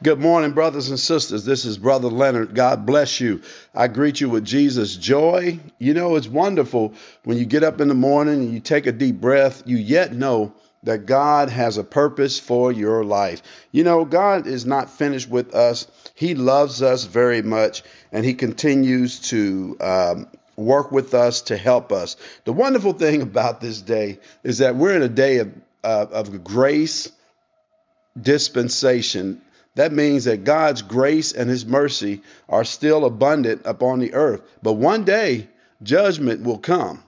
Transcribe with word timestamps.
Good 0.00 0.20
morning, 0.20 0.52
brothers 0.52 0.90
and 0.90 1.00
sisters. 1.00 1.44
This 1.44 1.64
is 1.64 1.76
Brother 1.76 2.06
Leonard. 2.06 2.54
God 2.54 2.86
bless 2.86 3.18
you. 3.18 3.42
I 3.74 3.88
greet 3.88 4.20
you 4.20 4.30
with 4.30 4.44
Jesus' 4.44 4.94
joy. 4.94 5.58
You 5.80 5.92
know, 5.92 6.14
it's 6.14 6.28
wonderful 6.28 6.94
when 7.24 7.36
you 7.36 7.44
get 7.44 7.64
up 7.64 7.80
in 7.80 7.88
the 7.88 7.94
morning 7.94 8.34
and 8.34 8.54
you 8.54 8.60
take 8.60 8.86
a 8.86 8.92
deep 8.92 9.20
breath, 9.20 9.64
you 9.66 9.76
yet 9.76 10.12
know 10.12 10.52
that 10.84 11.06
God 11.06 11.50
has 11.50 11.78
a 11.78 11.82
purpose 11.82 12.38
for 12.38 12.70
your 12.70 13.02
life. 13.02 13.42
You 13.72 13.82
know, 13.82 14.04
God 14.04 14.46
is 14.46 14.64
not 14.64 14.88
finished 14.88 15.28
with 15.28 15.52
us, 15.52 15.88
He 16.14 16.36
loves 16.36 16.80
us 16.80 17.02
very 17.02 17.42
much, 17.42 17.82
and 18.12 18.24
He 18.24 18.34
continues 18.34 19.18
to. 19.30 19.76
Um, 19.80 20.28
work 20.56 20.90
with 20.90 21.14
us 21.14 21.42
to 21.42 21.56
help 21.56 21.92
us. 21.92 22.16
The 22.44 22.52
wonderful 22.52 22.92
thing 22.92 23.22
about 23.30 23.60
this 23.60 23.80
day 23.80 24.18
is 24.42 24.58
that 24.58 24.74
we're 24.74 24.96
in 24.96 25.02
a 25.02 25.08
day 25.08 25.38
of, 25.38 25.54
uh, 25.84 26.06
of 26.10 26.42
grace 26.42 27.12
dispensation 28.20 29.40
that 29.74 29.92
means 29.92 30.24
that 30.24 30.44
God's 30.44 30.82
grace 30.82 31.32
and 31.32 31.48
his 31.48 31.64
mercy 31.64 32.22
are 32.48 32.64
still 32.64 33.04
abundant 33.04 33.62
upon 33.64 34.00
the 34.00 34.14
earth. 34.14 34.42
But 34.62 34.72
one 34.74 35.04
day, 35.04 35.48
judgment 35.82 36.42
will 36.42 36.58
come. 36.58 37.02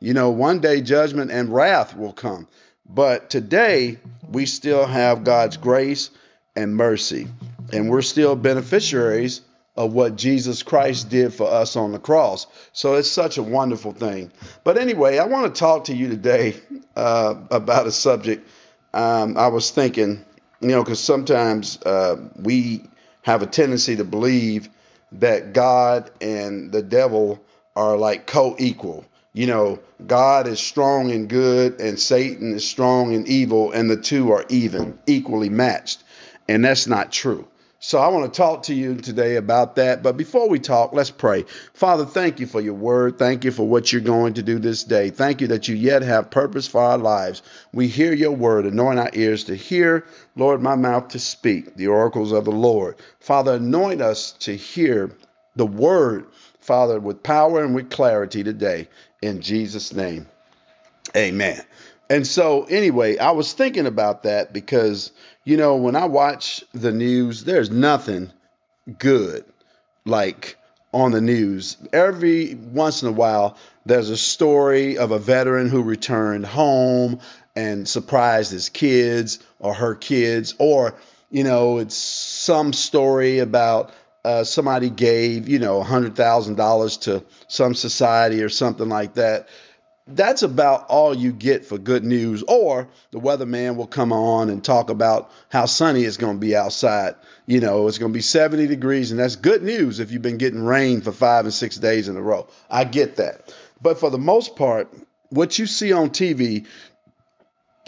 You 0.00 0.14
know, 0.14 0.30
one 0.30 0.60
day, 0.60 0.82
judgment 0.82 1.30
and 1.30 1.52
wrath 1.52 1.96
will 1.96 2.12
come. 2.12 2.46
But 2.88 3.30
today, 3.30 3.98
we 4.30 4.46
still 4.46 4.86
have 4.86 5.24
God's 5.24 5.56
grace 5.56 6.10
and 6.54 6.76
mercy. 6.76 7.26
And 7.72 7.90
we're 7.90 8.02
still 8.02 8.36
beneficiaries 8.36 9.40
of 9.76 9.92
what 9.92 10.16
Jesus 10.16 10.62
Christ 10.62 11.10
did 11.10 11.34
for 11.34 11.50
us 11.50 11.76
on 11.76 11.92
the 11.92 11.98
cross. 11.98 12.46
So 12.72 12.94
it's 12.94 13.10
such 13.10 13.36
a 13.36 13.42
wonderful 13.42 13.92
thing. 13.92 14.30
But 14.64 14.78
anyway, 14.78 15.18
I 15.18 15.26
want 15.26 15.52
to 15.54 15.58
talk 15.58 15.84
to 15.84 15.94
you 15.94 16.08
today 16.08 16.54
uh, 16.94 17.34
about 17.50 17.86
a 17.86 17.92
subject. 17.92 18.48
Um, 18.94 19.36
I 19.36 19.48
was 19.48 19.70
thinking 19.70 20.24
you 20.68 20.74
know, 20.74 20.82
because 20.82 21.00
sometimes 21.00 21.80
uh, 21.82 22.16
we 22.36 22.82
have 23.22 23.42
a 23.42 23.46
tendency 23.46 23.96
to 23.96 24.04
believe 24.04 24.68
that 25.12 25.52
God 25.52 26.10
and 26.20 26.72
the 26.72 26.82
devil 26.82 27.40
are 27.76 27.96
like 27.96 28.26
co 28.26 28.56
equal. 28.58 29.04
You 29.32 29.46
know, 29.46 29.78
God 30.06 30.48
is 30.48 30.58
strong 30.58 31.10
and 31.12 31.28
good, 31.28 31.80
and 31.80 32.00
Satan 32.00 32.54
is 32.54 32.68
strong 32.68 33.14
and 33.14 33.28
evil, 33.28 33.70
and 33.70 33.90
the 33.90 33.96
two 33.96 34.32
are 34.32 34.44
even, 34.48 34.98
equally 35.06 35.50
matched. 35.50 36.02
And 36.48 36.64
that's 36.64 36.86
not 36.86 37.12
true. 37.12 37.46
So 37.78 37.98
I 37.98 38.08
want 38.08 38.32
to 38.32 38.36
talk 38.36 38.64
to 38.64 38.74
you 38.74 38.96
today 38.96 39.36
about 39.36 39.76
that. 39.76 40.02
But 40.02 40.16
before 40.16 40.48
we 40.48 40.58
talk, 40.58 40.94
let's 40.94 41.10
pray. 41.10 41.44
Father, 41.74 42.06
thank 42.06 42.40
you 42.40 42.46
for 42.46 42.60
your 42.60 42.74
word. 42.74 43.18
Thank 43.18 43.44
you 43.44 43.50
for 43.50 43.68
what 43.68 43.92
you're 43.92 44.00
going 44.00 44.34
to 44.34 44.42
do 44.42 44.58
this 44.58 44.82
day. 44.82 45.10
Thank 45.10 45.42
you 45.42 45.48
that 45.48 45.68
you 45.68 45.76
yet 45.76 46.02
have 46.02 46.30
purpose 46.30 46.66
for 46.66 46.80
our 46.80 46.96
lives. 46.96 47.42
We 47.72 47.86
hear 47.86 48.14
your 48.14 48.32
word, 48.32 48.64
anoint 48.64 48.98
our 48.98 49.10
ears 49.12 49.44
to 49.44 49.54
hear, 49.54 50.06
Lord, 50.36 50.62
my 50.62 50.74
mouth 50.74 51.08
to 51.08 51.18
speak 51.18 51.76
the 51.76 51.88
oracles 51.88 52.32
of 52.32 52.46
the 52.46 52.50
Lord. 52.50 52.96
Father, 53.20 53.54
anoint 53.54 54.00
us 54.00 54.32
to 54.40 54.56
hear 54.56 55.10
the 55.54 55.66
word, 55.66 56.26
Father, 56.60 56.98
with 56.98 57.22
power 57.22 57.62
and 57.62 57.74
with 57.74 57.90
clarity 57.90 58.42
today. 58.42 58.88
In 59.20 59.42
Jesus' 59.42 59.92
name, 59.92 60.26
amen. 61.14 61.60
And 62.08 62.26
so, 62.26 62.64
anyway, 62.64 63.18
I 63.18 63.32
was 63.32 63.52
thinking 63.52 63.86
about 63.86 64.22
that 64.22 64.52
because, 64.52 65.10
you 65.44 65.56
know, 65.56 65.76
when 65.76 65.96
I 65.96 66.06
watch 66.06 66.64
the 66.72 66.92
news, 66.92 67.44
there's 67.44 67.70
nothing 67.70 68.32
good 68.98 69.44
like 70.04 70.56
on 70.92 71.10
the 71.10 71.20
news. 71.20 71.76
Every 71.92 72.54
once 72.54 73.02
in 73.02 73.08
a 73.08 73.12
while, 73.12 73.56
there's 73.84 74.10
a 74.10 74.16
story 74.16 74.98
of 74.98 75.10
a 75.10 75.18
veteran 75.18 75.68
who 75.68 75.82
returned 75.82 76.46
home 76.46 77.20
and 77.56 77.88
surprised 77.88 78.52
his 78.52 78.68
kids 78.68 79.40
or 79.58 79.74
her 79.74 79.94
kids, 79.94 80.54
or, 80.58 80.94
you 81.30 81.42
know, 81.42 81.78
it's 81.78 81.96
some 81.96 82.72
story 82.72 83.40
about 83.40 83.92
uh, 84.24 84.44
somebody 84.44 84.90
gave, 84.90 85.48
you 85.48 85.58
know, 85.58 85.82
$100,000 85.82 87.00
to 87.02 87.24
some 87.48 87.74
society 87.74 88.42
or 88.42 88.48
something 88.48 88.88
like 88.88 89.14
that 89.14 89.48
that's 90.06 90.42
about 90.42 90.86
all 90.88 91.14
you 91.14 91.32
get 91.32 91.64
for 91.64 91.78
good 91.78 92.04
news. 92.04 92.44
Or 92.44 92.88
the 93.10 93.18
weatherman 93.18 93.76
will 93.76 93.86
come 93.86 94.12
on 94.12 94.50
and 94.50 94.62
talk 94.62 94.90
about 94.90 95.30
how 95.48 95.66
sunny 95.66 96.04
it's 96.04 96.16
going 96.16 96.36
to 96.36 96.40
be 96.40 96.54
outside. 96.54 97.16
You 97.46 97.60
know, 97.60 97.88
it's 97.88 97.98
going 97.98 98.12
to 98.12 98.16
be 98.16 98.22
70 98.22 98.66
degrees, 98.66 99.10
and 99.10 99.18
that's 99.18 99.36
good 99.36 99.62
news 99.62 99.98
if 99.98 100.12
you've 100.12 100.22
been 100.22 100.38
getting 100.38 100.62
rain 100.62 101.00
for 101.00 101.12
five 101.12 101.44
and 101.44 101.54
six 101.54 101.76
days 101.76 102.08
in 102.08 102.16
a 102.16 102.22
row. 102.22 102.46
I 102.70 102.84
get 102.84 103.16
that. 103.16 103.54
But 103.82 103.98
for 103.98 104.10
the 104.10 104.18
most 104.18 104.56
part, 104.56 104.92
what 105.30 105.58
you 105.58 105.66
see 105.66 105.92
on 105.92 106.10
TV 106.10 106.66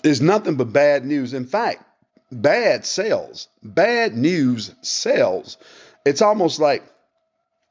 is 0.02 0.20
nothing 0.20 0.56
but 0.56 0.72
bad 0.72 1.04
news. 1.04 1.34
In 1.34 1.46
fact, 1.46 1.84
bad 2.32 2.84
sells. 2.84 3.48
Bad 3.62 4.16
news 4.16 4.74
sells. 4.82 5.56
It's 6.04 6.22
almost 6.22 6.58
like 6.58 6.82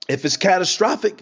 if 0.08 0.24
it's 0.24 0.38
catastrophic, 0.38 1.22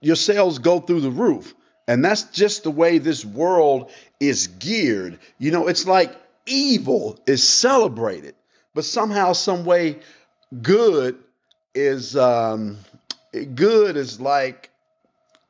your 0.00 0.16
sales 0.16 0.58
go 0.58 0.80
through 0.80 1.00
the 1.00 1.10
roof. 1.10 1.54
And 1.88 2.04
that's 2.04 2.24
just 2.24 2.64
the 2.64 2.70
way 2.70 2.98
this 2.98 3.24
world 3.24 3.90
is 4.20 4.46
geared. 4.46 5.18
You 5.38 5.50
know, 5.50 5.68
it's 5.68 5.86
like 5.86 6.14
evil 6.44 7.18
is 7.26 7.42
celebrated, 7.42 8.34
but 8.74 8.84
somehow, 8.84 9.32
some 9.32 9.64
way, 9.64 10.00
good 10.60 11.16
is 11.74 12.14
um, 12.14 12.76
good 13.54 13.96
is 13.96 14.20
like 14.20 14.70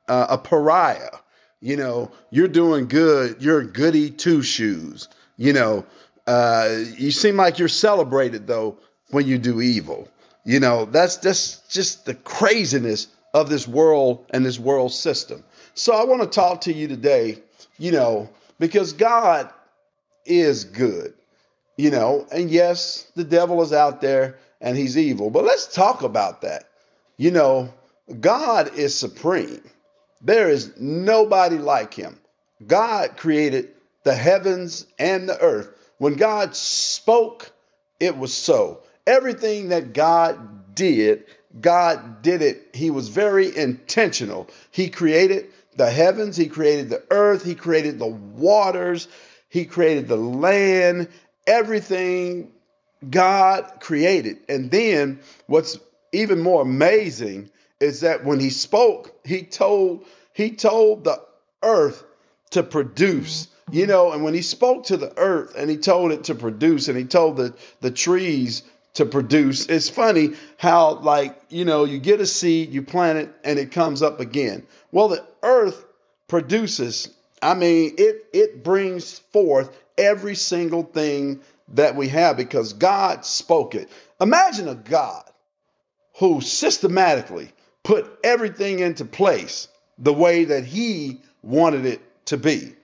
uh, 0.07 0.27
a 0.31 0.39
pariah. 0.39 1.17
You 1.61 1.77
know, 1.77 2.13
you're 2.31 2.47
doing 2.47 2.87
good. 2.87 3.43
You're 3.43 3.65
goody 3.65 4.11
two 4.11 4.43
shoes. 4.43 5.09
You 5.37 5.53
know, 5.53 5.87
uh, 6.29 6.69
you 6.97 7.11
seem 7.11 7.37
like 7.37 7.59
you're 7.59 7.67
celebrated 7.67 8.47
though 8.47 8.79
when 9.11 9.27
you 9.27 9.39
do 9.39 9.61
evil. 9.61 10.09
You 10.45 10.61
know, 10.61 10.85
that's 10.85 11.17
that's 11.17 11.59
just 11.69 12.07
the 12.07 12.15
craziness 12.15 13.09
of 13.35 13.49
this 13.49 13.67
world 13.67 14.25
and 14.31 14.47
this 14.47 14.59
world 14.59 14.93
system. 14.93 15.43
So 15.75 15.93
I 15.93 16.05
want 16.05 16.23
to 16.23 16.29
talk 16.29 16.63
to 16.63 16.73
you 16.73 16.89
today, 16.89 17.39
you 17.79 17.93
know, 17.93 18.29
because 18.59 18.93
God 18.93 19.51
is 20.25 20.65
good, 20.65 21.15
you 21.77 21.91
know, 21.91 22.27
and 22.33 22.51
yes, 22.51 23.11
the 23.15 23.25
devil 23.25 23.63
is 23.63 23.73
out 23.73 24.01
there 24.01 24.39
and 24.61 24.77
he's 24.77 24.99
evil, 24.99 25.31
but 25.31 25.45
let's 25.45 25.73
talk 25.73 26.03
about 26.03 26.43
that. 26.43 26.69
You 27.17 27.31
know, 27.31 27.73
God 28.21 28.77
is 28.77 28.95
supreme. 28.95 29.63
There 30.21 30.49
is 30.49 30.79
nobody 30.79 31.59
like 31.59 31.95
him. 31.95 32.19
God 32.67 33.17
created 33.17 33.71
the 34.03 34.15
heavens 34.15 34.87
and 34.99 35.29
the 35.29 35.41
earth. 35.41 35.71
When 35.99 36.15
God 36.15 36.57
spoke, 36.57 37.51
it 38.01 38.17
was 38.17 38.33
so. 38.33 38.81
Everything 39.07 39.69
that 39.69 39.93
God 39.93 40.75
did, 40.75 41.25
God 41.61 42.23
did 42.23 42.43
it. 42.43 42.71
He 42.75 42.91
was 42.91 43.09
very 43.09 43.57
intentional. 43.57 44.49
He 44.71 44.91
created 44.91 45.47
the 45.79 45.91
heavens, 45.91 46.37
He 46.37 46.47
created 46.47 46.91
the 46.91 47.03
earth, 47.11 47.45
He 47.45 47.55
created 47.55 47.99
the 47.99 48.07
waters, 48.07 49.09
He 49.49 49.65
created 49.65 50.09
the 50.09 50.17
land, 50.17 51.09
everything 51.47 52.53
God 53.09 53.73
created. 53.81 54.39
And 54.49 54.71
then 54.71 55.21
what's 55.47 55.79
even 56.13 56.41
more 56.41 56.63
amazing 56.63 57.51
is 57.81 58.01
that 58.01 58.25
when 58.25 58.41
He 58.41 58.51
spoke, 58.51 59.13
He 59.25 59.43
told 59.45 60.05
He 60.33 60.51
told 60.51 61.05
the 61.05 61.23
earth 61.63 62.05
to 62.51 62.63
produce. 62.63 63.49
You 63.71 63.87
know, 63.87 64.13
and 64.13 64.25
when 64.25 64.33
he 64.33 64.41
spoke 64.41 64.87
to 64.87 64.97
the 64.97 65.13
earth 65.19 65.55
and 65.55 65.69
he 65.69 65.77
told 65.77 66.11
it 66.11 66.25
to 66.25 66.35
produce 66.35 66.89
and 66.89 66.97
he 66.97 67.05
told 67.05 67.37
the, 67.37 67.55
the 67.83 67.91
trees 67.91 68.63
to 68.99 69.07
produce. 69.07 69.67
It's 69.67 69.89
funny 69.89 70.31
how, 70.57 70.95
like, 70.95 71.41
you 71.49 71.65
know, 71.65 71.85
you 71.85 71.99
get 71.99 72.21
a 72.21 72.27
seed, 72.27 72.73
you 72.73 72.83
plant 72.83 73.19
it, 73.19 73.35
and 73.45 73.59
it 73.59 73.73
comes 73.73 74.03
up 74.03 74.21
again. 74.21 74.67
Well, 74.93 75.09
the 75.09 75.25
earth 75.43 75.85
produces, 76.27 77.09
I 77.41 77.55
mean, 77.55 77.95
it, 77.97 78.27
it 78.33 78.63
brings 78.63 79.19
forth 79.33 79.75
every 79.97 80.35
single 80.35 80.83
thing 80.83 81.41
that 81.75 81.97
we 81.97 82.09
have 82.09 82.37
because 82.37 82.73
God 82.73 83.25
spoke 83.25 83.75
it. 83.75 83.89
Imagine 84.21 84.69
a 84.69 84.75
God 84.75 85.25
who 86.19 86.41
systematically 86.41 87.53
put 87.85 88.19
everything 88.25 88.81
into 88.81 89.05
place 89.05 89.69
the 89.99 90.13
way 90.13 90.45
that 90.45 90.65
He 90.65 91.21
wanted 91.43 91.87
it 91.87 92.01
to 92.27 92.37
be. 92.37 92.75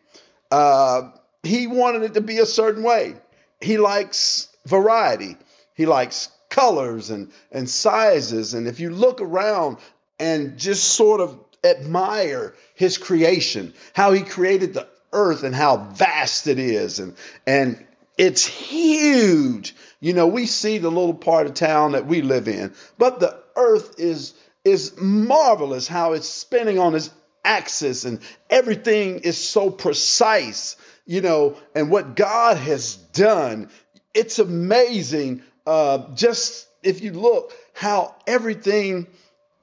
Uh, 0.51 1.11
he 1.43 1.67
wanted 1.67 2.03
it 2.05 2.15
to 2.15 2.21
be 2.21 2.39
a 2.39 2.47
certain 2.47 2.85
way. 2.85 3.17
He 3.61 3.79
likes 3.79 4.49
variety. 4.67 5.37
He 5.75 5.87
likes 5.87 6.31
colors 6.49 7.11
and, 7.11 7.31
and 7.51 7.69
sizes. 7.69 8.55
And 8.55 8.67
if 8.67 8.81
you 8.81 8.91
look 8.91 9.21
around 9.21 9.79
and 10.19 10.57
just 10.57 10.85
sort 10.85 11.21
of 11.21 11.39
admire 11.63 12.55
his 12.75 12.99
creation, 12.99 13.75
how 13.93 14.13
he 14.13 14.23
created 14.23 14.75
the 14.75 14.89
earth 15.13 15.43
and 15.43 15.55
how 15.55 15.77
vast 15.77 16.47
it 16.47 16.59
is, 16.59 16.99
and, 16.99 17.15
and 17.47 17.85
it's 18.17 18.47
huge. 18.47 19.75
You 20.01 20.13
know, 20.13 20.27
we 20.27 20.47
see 20.47 20.79
the 20.79 20.91
little 20.91 21.15
part 21.15 21.47
of 21.47 21.55
town 21.55 21.93
that 21.93 22.07
we 22.07 22.23
live 22.23 22.49
in, 22.49 22.73
but 22.99 23.21
the 23.21 23.37
earth 23.57 23.99
is 23.99 24.35
is 24.65 24.97
marvelous 24.99 25.87
how 25.87 26.15
it's 26.15 26.29
spinning 26.29 26.79
on 26.79 26.95
its 26.95 27.11
axis 27.45 28.07
and 28.07 28.21
everything 28.49 29.19
is 29.19 29.37
so 29.37 29.71
precise, 29.71 30.77
you 31.05 31.21
know, 31.21 31.57
and 31.75 31.91
what 31.91 32.17
God 32.17 32.57
has 32.57 32.97
done, 32.97 33.69
it's 34.15 34.39
amazing 34.39 35.43
uh, 35.67 36.15
just 36.15 36.69
if 36.83 37.03
you 37.03 37.13
look 37.13 37.53
how 37.73 38.15
everything 38.27 39.07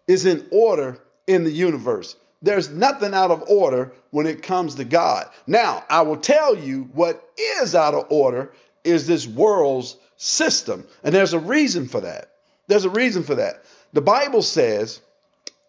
is 0.08 0.26
in 0.26 0.48
order 0.52 1.00
in 1.28 1.44
the 1.44 1.52
universe. 1.52 2.16
There's 2.42 2.70
nothing 2.70 3.14
out 3.14 3.32
of 3.32 3.44
order 3.48 3.94
when 4.10 4.26
it 4.26 4.42
comes 4.42 4.76
to 4.76 4.84
God. 4.84 5.30
Now, 5.46 5.84
I 5.90 6.02
will 6.02 6.18
tell 6.18 6.56
you 6.58 6.90
what 6.94 7.24
is 7.38 7.76
out 7.76 7.94
of 7.94 8.08
order 8.10 8.52
is 8.84 9.06
this 9.06 9.28
world's 9.28 9.96
system. 10.18 10.88
And 11.04 11.14
there's 11.14 11.34
a 11.34 11.40
reason 11.40 11.88
for 11.88 12.02
that. 12.02 12.32
There's 12.68 12.86
a 12.86 12.90
reason 12.90 13.24
for 13.24 13.36
that. 13.36 13.64
The 13.94 14.02
Bible 14.02 14.42
says 14.42 15.02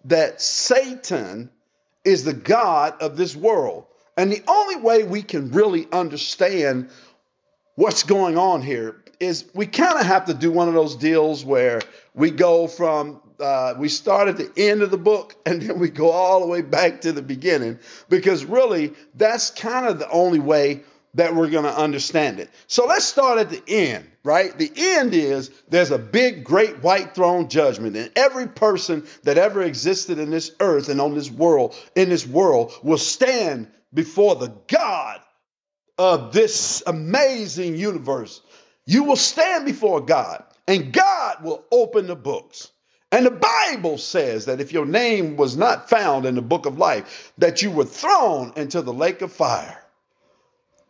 that 0.04 0.40
Satan 0.40 1.50
is 2.04 2.24
the 2.24 2.32
God 2.32 3.00
of 3.02 3.16
this 3.16 3.36
world. 3.36 3.84
And 4.16 4.32
the 4.32 4.42
only 4.48 4.76
way 4.76 5.04
we 5.04 5.22
can 5.22 5.50
really 5.52 5.86
understand 5.92 6.90
what's 7.74 8.02
going 8.02 8.38
on 8.38 8.62
here 8.62 9.01
is 9.22 9.44
we 9.54 9.66
kind 9.66 9.98
of 9.98 10.04
have 10.04 10.26
to 10.26 10.34
do 10.34 10.50
one 10.50 10.68
of 10.68 10.74
those 10.74 10.96
deals 10.96 11.44
where 11.44 11.80
we 12.12 12.30
go 12.30 12.66
from 12.66 13.20
uh, 13.38 13.74
we 13.78 13.88
start 13.88 14.28
at 14.28 14.36
the 14.36 14.52
end 14.56 14.82
of 14.82 14.90
the 14.90 14.98
book 14.98 15.34
and 15.46 15.62
then 15.62 15.78
we 15.78 15.88
go 15.88 16.10
all 16.10 16.40
the 16.40 16.46
way 16.46 16.62
back 16.62 17.02
to 17.02 17.12
the 17.12 17.22
beginning 17.22 17.78
because 18.08 18.44
really 18.44 18.92
that's 19.14 19.50
kind 19.50 19.86
of 19.86 19.98
the 19.98 20.10
only 20.10 20.38
way 20.38 20.82
that 21.14 21.34
we're 21.34 21.50
going 21.50 21.64
to 21.64 21.76
understand 21.76 22.40
it. 22.40 22.48
So 22.66 22.86
let's 22.86 23.04
start 23.04 23.38
at 23.38 23.50
the 23.50 23.62
end, 23.68 24.10
right? 24.24 24.56
The 24.56 24.72
end 24.74 25.12
is 25.12 25.50
there's 25.68 25.90
a 25.90 25.98
big, 25.98 26.42
great 26.42 26.82
white 26.82 27.14
throne 27.14 27.50
judgment, 27.50 27.96
and 27.96 28.10
every 28.16 28.48
person 28.48 29.06
that 29.24 29.36
ever 29.36 29.62
existed 29.62 30.18
in 30.18 30.30
this 30.30 30.52
earth 30.58 30.88
and 30.88 31.02
on 31.02 31.14
this 31.14 31.30
world, 31.30 31.76
in 31.94 32.08
this 32.08 32.26
world, 32.26 32.72
will 32.82 32.96
stand 32.96 33.70
before 33.92 34.36
the 34.36 34.54
God 34.68 35.20
of 35.98 36.32
this 36.32 36.82
amazing 36.86 37.76
universe. 37.76 38.40
You 38.86 39.04
will 39.04 39.16
stand 39.16 39.64
before 39.64 40.00
God, 40.00 40.44
and 40.66 40.92
God 40.92 41.44
will 41.44 41.64
open 41.70 42.06
the 42.06 42.16
books. 42.16 42.70
And 43.10 43.26
the 43.26 43.30
Bible 43.30 43.98
says 43.98 44.46
that 44.46 44.60
if 44.60 44.72
your 44.72 44.86
name 44.86 45.36
was 45.36 45.56
not 45.56 45.90
found 45.90 46.24
in 46.24 46.34
the 46.34 46.42
book 46.42 46.66
of 46.66 46.78
life, 46.78 47.32
that 47.38 47.62
you 47.62 47.70
were 47.70 47.84
thrown 47.84 48.54
into 48.56 48.80
the 48.80 48.92
lake 48.92 49.20
of 49.20 49.32
fire 49.32 49.82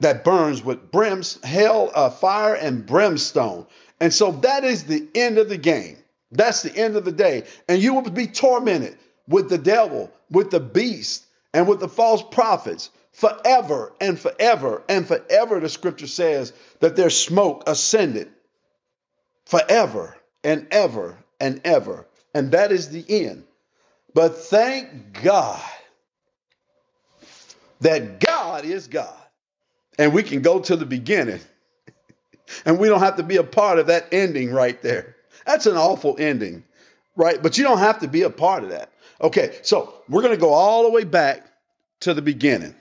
that 0.03 0.25
burns 0.25 0.63
with 0.65 0.91
brims, 0.91 1.39
hell, 1.43 1.91
uh, 1.95 2.11
fire, 2.11 2.55
and 2.55 2.87
brimstone. 2.87 3.67
And 4.01 4.13
so 4.13 4.33
that 4.33 4.65
is 4.65 4.85
the 4.85 5.09
end 5.15 5.39
of 5.39 5.49
the 5.49 5.59
game. 5.59 5.97
That's 6.31 6.63
the 6.63 6.77
end 6.77 6.97
of 6.97 7.05
the 7.05 7.13
day. 7.13 7.45
And 7.69 7.83
you 7.83 7.95
will 7.95 8.03
be 8.03 8.27
tormented 8.27 8.99
with 9.29 9.49
the 9.49 9.59
devil, 9.59 10.13
with 10.31 10.51
the 10.51 10.61
beast, 10.61 11.25
and 11.55 11.69
with 11.69 11.81
the 11.81 11.89
false 11.89 12.23
prophets 12.23 12.91
forever 13.13 13.93
and 14.01 14.19
forever 14.19 14.83
and 14.89 15.07
forever. 15.07 15.61
The 15.61 15.69
scripture 15.69 16.07
says 16.07 16.53
that 16.81 16.97
their 16.97 17.11
smoke 17.11 17.65
ascended 17.67 18.29
forever 19.47 20.17
and 20.43 20.67
ever 20.71 21.17
and 21.41 21.61
ever. 21.65 22.07
And 22.35 22.53
that 22.53 22.73
is 22.73 22.89
the 22.89 23.05
end. 23.27 23.45
But 24.15 24.37
thank 24.37 25.23
God 25.23 25.61
that 27.81 28.21
God 28.21 28.65
is 28.65 28.89
God 28.89 29.15
and 29.99 30.13
we 30.13 30.23
can 30.23 30.43
go 30.43 30.61
to 30.61 30.77
the 30.77 30.87
beginning. 30.87 31.41
and 32.65 32.79
we 32.79 32.89
don't 32.89 33.01
have 33.01 33.17
to 33.17 33.23
be 33.23 33.37
a 33.37 33.45
part 33.45 33.79
of 33.79 33.89
that 33.89 34.09
ending 34.13 34.53
right 34.53 34.81
there. 34.83 35.17
That's 35.47 35.67
an 35.67 35.77
awful 35.77 36.17
ending, 36.19 36.65
right? 37.17 37.43
But 37.43 37.59
you 37.59 37.65
don't 37.65 37.79
have 37.79 38.01
to 38.01 38.09
be 38.09 38.23
a 38.23 38.31
part 38.31 38.65
of 38.65 38.71
that. 38.71 38.91
Okay, 39.21 39.59
so 39.63 39.95
we're 40.09 40.23
going 40.23 40.35
to 40.35 40.41
go 40.41 40.53
all 40.53 40.85
the 40.85 40.91
way 40.91 41.05
back 41.05 41.47
to 42.01 42.15
the 42.15 42.23
beginning. 42.23 42.75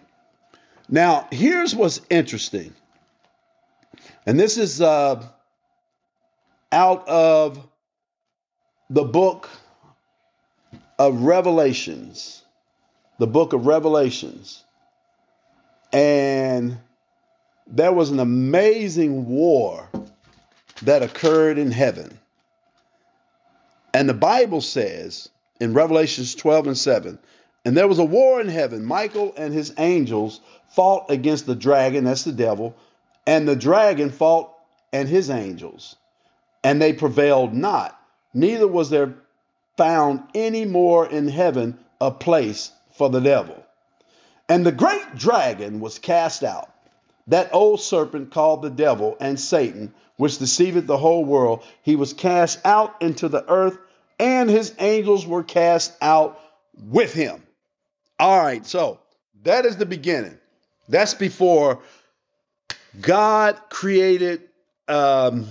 Now, 0.91 1.29
here's 1.31 1.73
what's 1.73 2.01
interesting. 2.09 2.73
And 4.25 4.37
this 4.37 4.57
is 4.57 4.81
uh, 4.81 5.25
out 6.69 7.07
of 7.07 7.65
the 8.89 9.05
book 9.05 9.49
of 10.99 11.21
Revelations. 11.21 12.43
The 13.19 13.27
book 13.27 13.53
of 13.53 13.65
Revelations. 13.65 14.65
And 15.93 16.77
there 17.67 17.93
was 17.93 18.11
an 18.11 18.19
amazing 18.19 19.27
war 19.27 19.89
that 20.81 21.03
occurred 21.03 21.57
in 21.57 21.71
heaven. 21.71 22.19
And 23.93 24.09
the 24.09 24.13
Bible 24.13 24.61
says 24.61 25.29
in 25.61 25.73
Revelations 25.73 26.35
12 26.35 26.67
and 26.67 26.77
7, 26.77 27.19
and 27.63 27.77
there 27.77 27.87
was 27.87 27.99
a 27.99 28.03
war 28.03 28.41
in 28.41 28.47
heaven. 28.47 28.83
Michael 28.83 29.33
and 29.37 29.53
his 29.53 29.73
angels 29.77 30.41
fought 30.69 31.09
against 31.09 31.45
the 31.45 31.55
dragon, 31.55 32.03
that's 32.03 32.23
the 32.23 32.31
devil, 32.31 32.75
and 33.25 33.47
the 33.47 33.55
dragon 33.55 34.09
fought 34.09 34.51
and 34.91 35.07
his 35.07 35.29
angels, 35.29 35.95
and 36.63 36.81
they 36.81 36.93
prevailed 36.93 37.53
not. 37.53 37.97
Neither 38.33 38.67
was 38.67 38.89
there 38.89 39.15
found 39.77 40.23
any 40.33 40.65
more 40.65 41.07
in 41.07 41.27
heaven 41.27 41.77
a 41.99 42.11
place 42.11 42.71
for 42.93 43.09
the 43.09 43.19
devil. 43.19 43.63
And 44.49 44.65
the 44.65 44.71
great 44.71 45.15
dragon 45.15 45.79
was 45.79 45.99
cast 45.99 46.43
out 46.43 46.71
that 47.27 47.53
old 47.53 47.79
serpent 47.79 48.31
called 48.31 48.61
the 48.61 48.69
devil 48.69 49.15
and 49.19 49.39
Satan, 49.39 49.93
which 50.17 50.37
deceiveth 50.37 50.87
the 50.87 50.97
whole 50.97 51.23
world, 51.23 51.63
he 51.81 51.95
was 51.95 52.13
cast 52.13 52.59
out 52.65 53.01
into 53.01 53.29
the 53.29 53.47
earth, 53.49 53.77
and 54.19 54.49
his 54.49 54.73
angels 54.79 55.25
were 55.25 55.43
cast 55.43 55.93
out 56.01 56.39
with 56.77 57.13
him. 57.13 57.41
All 58.21 58.37
right, 58.37 58.63
so 58.67 58.99
that 59.41 59.65
is 59.65 59.77
the 59.77 59.85
beginning. 59.87 60.37
That's 60.87 61.15
before 61.15 61.79
God 63.01 63.59
created 63.71 64.43
um, 64.87 65.47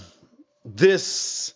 this 0.64 1.52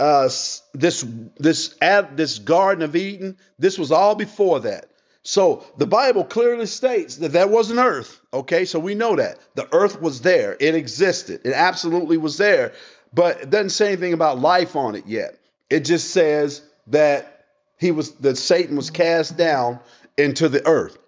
uh, 0.00 0.28
this 0.74 1.06
this 1.36 1.76
this 1.78 2.38
Garden 2.40 2.82
of 2.82 2.96
Eden. 2.96 3.36
This 3.60 3.78
was 3.78 3.92
all 3.92 4.16
before 4.16 4.58
that. 4.60 4.90
So 5.22 5.64
the 5.76 5.86
Bible 5.86 6.24
clearly 6.24 6.66
states 6.66 7.18
that 7.18 7.30
there 7.30 7.46
was 7.46 7.70
an 7.70 7.78
earth. 7.78 8.20
Okay, 8.34 8.64
so 8.64 8.80
we 8.80 8.96
know 8.96 9.14
that 9.14 9.38
the 9.54 9.72
earth 9.72 10.02
was 10.02 10.22
there, 10.22 10.56
it 10.58 10.74
existed, 10.74 11.42
it 11.44 11.52
absolutely 11.52 12.16
was 12.16 12.36
there, 12.36 12.72
but 13.14 13.42
it 13.42 13.50
doesn't 13.50 13.70
say 13.70 13.92
anything 13.92 14.12
about 14.12 14.40
life 14.40 14.74
on 14.74 14.96
it 14.96 15.06
yet. 15.06 15.38
It 15.70 15.84
just 15.84 16.10
says 16.10 16.62
that 16.88 17.44
he 17.78 17.92
was 17.92 18.10
that 18.16 18.38
Satan 18.38 18.74
was 18.74 18.90
cast 18.90 19.36
down 19.36 19.78
into 20.18 20.48
the 20.48 20.66
earth. 20.66 20.98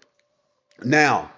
Now, 0.83 1.31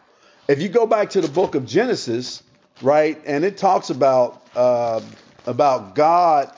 if 0.49 0.63
you 0.63 0.69
go 0.69 0.87
back 0.87 1.11
to 1.11 1.21
the 1.21 1.29
book 1.29 1.55
of 1.55 1.67
Genesis, 1.67 2.43
right, 2.81 3.21
and 3.27 3.45
it 3.45 3.57
talks 3.57 3.91
about 3.91 4.43
uh, 4.55 5.01
about 5.47 5.95
God 5.95 6.57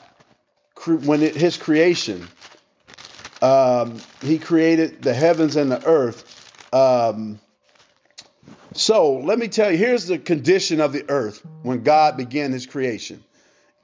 when 0.87 1.23
it, 1.23 1.35
His 1.35 1.57
creation 1.57 2.29
um, 3.45 4.01
he 4.23 4.39
created 4.39 5.03
the 5.03 5.13
heavens 5.13 5.57
and 5.57 5.71
the 5.71 5.85
earth. 5.87 6.51
Um, 6.73 7.39
so 8.73 9.19
let 9.19 9.39
me 9.39 9.49
tell 9.49 9.71
you 9.71 9.77
here's 9.77 10.07
the 10.07 10.19
condition 10.19 10.81
of 10.81 10.93
the 10.93 11.05
earth 11.11 11.45
when 11.63 11.83
God 11.83 12.17
began 12.17 12.53
his 12.53 12.65
creation. 12.65 13.23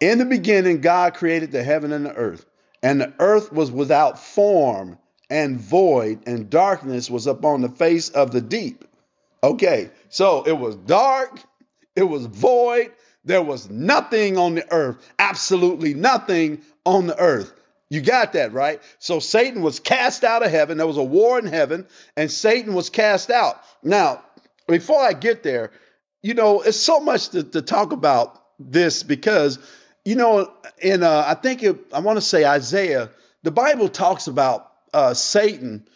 In 0.01 0.19
the 0.19 0.25
beginning, 0.25 0.81
God 0.81 1.13
created 1.13 1.53
the 1.53 1.63
heaven 1.63 1.93
and 1.93 2.07
the 2.07 2.15
earth, 2.15 2.47
and 2.83 3.03
the 3.03 3.13
earth 3.19 3.53
was 3.53 3.71
without 3.71 4.19
form 4.19 4.99
and 5.31 5.59
void, 5.59 6.21
and 6.27 6.51
darkness 6.51 7.09
was 7.09 7.27
upon 7.27 7.63
the 7.63 7.69
face 7.69 8.11
of 8.11 8.33
the 8.33 8.41
deep. 8.41 8.85
Okay, 9.43 9.91
so 10.11 10.43
it 10.43 10.59
was 10.59 10.77
dark, 10.77 11.41
it 11.97 12.03
was 12.03 12.27
void, 12.27 12.93
there 13.25 13.43
was 13.43 13.71
nothing 13.71 14.37
on 14.37 14.57
the 14.57 14.71
earth, 14.73 14.97
absolutely 15.19 15.95
nothing 15.95 16.61
on 16.85 17.07
the 17.07 17.19
earth. 17.19 17.53
You 17.89 18.01
got 18.01 18.35
that, 18.35 18.53
right? 18.53 18.81
So 18.99 19.19
Satan 19.19 19.63
was 19.63 19.81
cast 19.81 20.23
out 20.23 20.45
of 20.45 20.51
heaven. 20.51 20.79
There 20.79 20.87
was 20.87 20.97
a 20.97 21.03
war 21.03 21.39
in 21.39 21.47
heaven, 21.47 21.87
and 22.17 22.31
Satan 22.31 22.75
was 22.75 22.89
cast 22.89 23.31
out. 23.31 23.61
Now, 23.83 24.23
before 24.69 25.01
I 25.01 25.13
get 25.13 25.43
there, 25.43 25.73
you 26.23 26.35
know, 26.35 26.61
it's 26.61 26.79
so 26.79 27.01
much 27.01 27.31
to, 27.31 27.43
to 27.43 27.63
talk 27.63 27.93
about 27.93 28.41
this 28.61 29.03
because, 29.03 29.59
you 30.05 30.15
know, 30.15 30.53
in 30.79 31.03
uh, 31.03 31.25
I 31.27 31.35
think 31.35 31.63
it, 31.63 31.79
I 31.93 32.01
want 32.01 32.19
to 32.19 32.23
say 32.23 32.45
Isaiah, 32.45 33.11
the 33.43 33.51
Bible 33.51 33.89
talks 33.89 34.29
about 34.29 34.70
uh, 34.93 35.15
Satan 35.15 35.87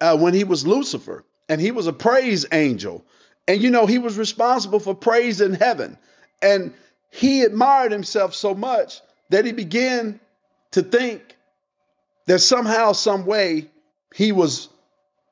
uh, 0.00 0.16
when 0.16 0.34
he 0.34 0.44
was 0.44 0.66
Lucifer, 0.66 1.24
and 1.48 1.60
he 1.60 1.70
was 1.70 1.86
a 1.86 1.92
praise 1.92 2.46
angel, 2.52 3.04
and 3.46 3.60
you 3.60 3.70
know 3.70 3.86
he 3.86 3.98
was 3.98 4.16
responsible 4.16 4.80
for 4.80 4.94
praise 4.94 5.40
in 5.40 5.52
heaven, 5.52 5.98
and 6.40 6.72
he 7.10 7.42
admired 7.42 7.92
himself 7.92 8.34
so 8.34 8.54
much 8.54 9.00
that 9.30 9.44
he 9.44 9.52
began 9.52 10.20
to 10.72 10.82
think 10.82 11.36
that 12.26 12.38
somehow, 12.38 12.92
some 12.92 13.26
way, 13.26 13.68
he 14.14 14.32
was 14.32 14.68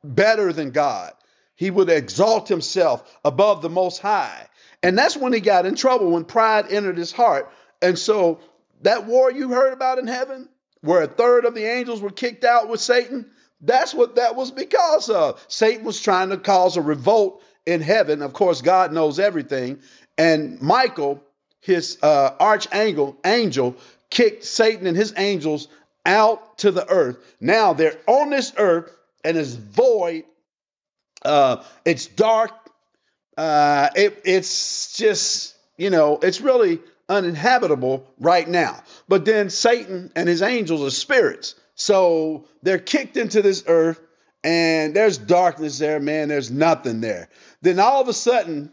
better 0.02 0.52
than 0.52 0.70
God. 0.70 1.12
He 1.54 1.70
would 1.70 1.88
exalt 1.88 2.48
himself 2.48 3.18
above 3.24 3.62
the 3.62 3.70
Most 3.70 3.98
High. 3.98 4.46
And 4.82 4.96
that's 4.96 5.16
when 5.16 5.32
he 5.32 5.40
got 5.40 5.66
in 5.66 5.74
trouble, 5.74 6.12
when 6.12 6.24
pride 6.24 6.66
entered 6.70 6.96
his 6.96 7.12
heart. 7.12 7.52
And 7.82 7.98
so, 7.98 8.40
that 8.82 9.06
war 9.06 9.30
you 9.30 9.50
heard 9.50 9.72
about 9.72 9.98
in 9.98 10.06
heaven, 10.06 10.48
where 10.80 11.02
a 11.02 11.06
third 11.06 11.44
of 11.44 11.54
the 11.54 11.64
angels 11.64 12.00
were 12.00 12.10
kicked 12.10 12.44
out 12.44 12.68
with 12.68 12.80
Satan, 12.80 13.26
that's 13.60 13.94
what 13.94 14.16
that 14.16 14.36
was 14.36 14.50
because 14.50 15.10
of. 15.10 15.44
Satan 15.48 15.84
was 15.84 16.00
trying 16.00 16.30
to 16.30 16.36
cause 16.36 16.76
a 16.76 16.82
revolt 16.82 17.42
in 17.66 17.80
heaven. 17.80 18.22
Of 18.22 18.32
course, 18.32 18.62
God 18.62 18.92
knows 18.92 19.18
everything. 19.18 19.80
And 20.16 20.60
Michael 20.60 21.22
his 21.60 21.98
uh, 22.02 22.34
archangel 22.40 23.16
angel 23.24 23.76
kicked 24.10 24.44
Satan 24.44 24.86
and 24.86 24.96
his 24.96 25.12
angels 25.16 25.68
out 26.06 26.58
to 26.58 26.70
the 26.70 26.88
earth. 26.88 27.18
Now 27.40 27.72
they're 27.72 27.98
on 28.06 28.30
this 28.30 28.52
earth 28.56 28.90
and 29.24 29.36
it's 29.36 29.52
void. 29.54 30.24
Uh, 31.22 31.62
it's 31.84 32.06
dark. 32.06 32.52
Uh, 33.36 33.90
it, 33.94 34.22
it's 34.24 34.96
just, 34.96 35.54
you 35.76 35.90
know, 35.90 36.18
it's 36.22 36.40
really 36.40 36.80
uninhabitable 37.08 38.06
right 38.18 38.48
now. 38.48 38.82
But 39.08 39.24
then 39.24 39.50
Satan 39.50 40.12
and 40.14 40.28
his 40.28 40.42
angels 40.42 40.82
are 40.82 40.90
spirits. 40.90 41.54
So 41.74 42.46
they're 42.62 42.78
kicked 42.78 43.16
into 43.16 43.42
this 43.42 43.64
earth 43.66 44.00
and 44.44 44.94
there's 44.94 45.18
darkness 45.18 45.78
there, 45.78 46.00
man. 46.00 46.28
There's 46.28 46.50
nothing 46.50 47.00
there. 47.00 47.28
Then 47.62 47.78
all 47.78 48.00
of 48.00 48.08
a 48.08 48.12
sudden, 48.12 48.72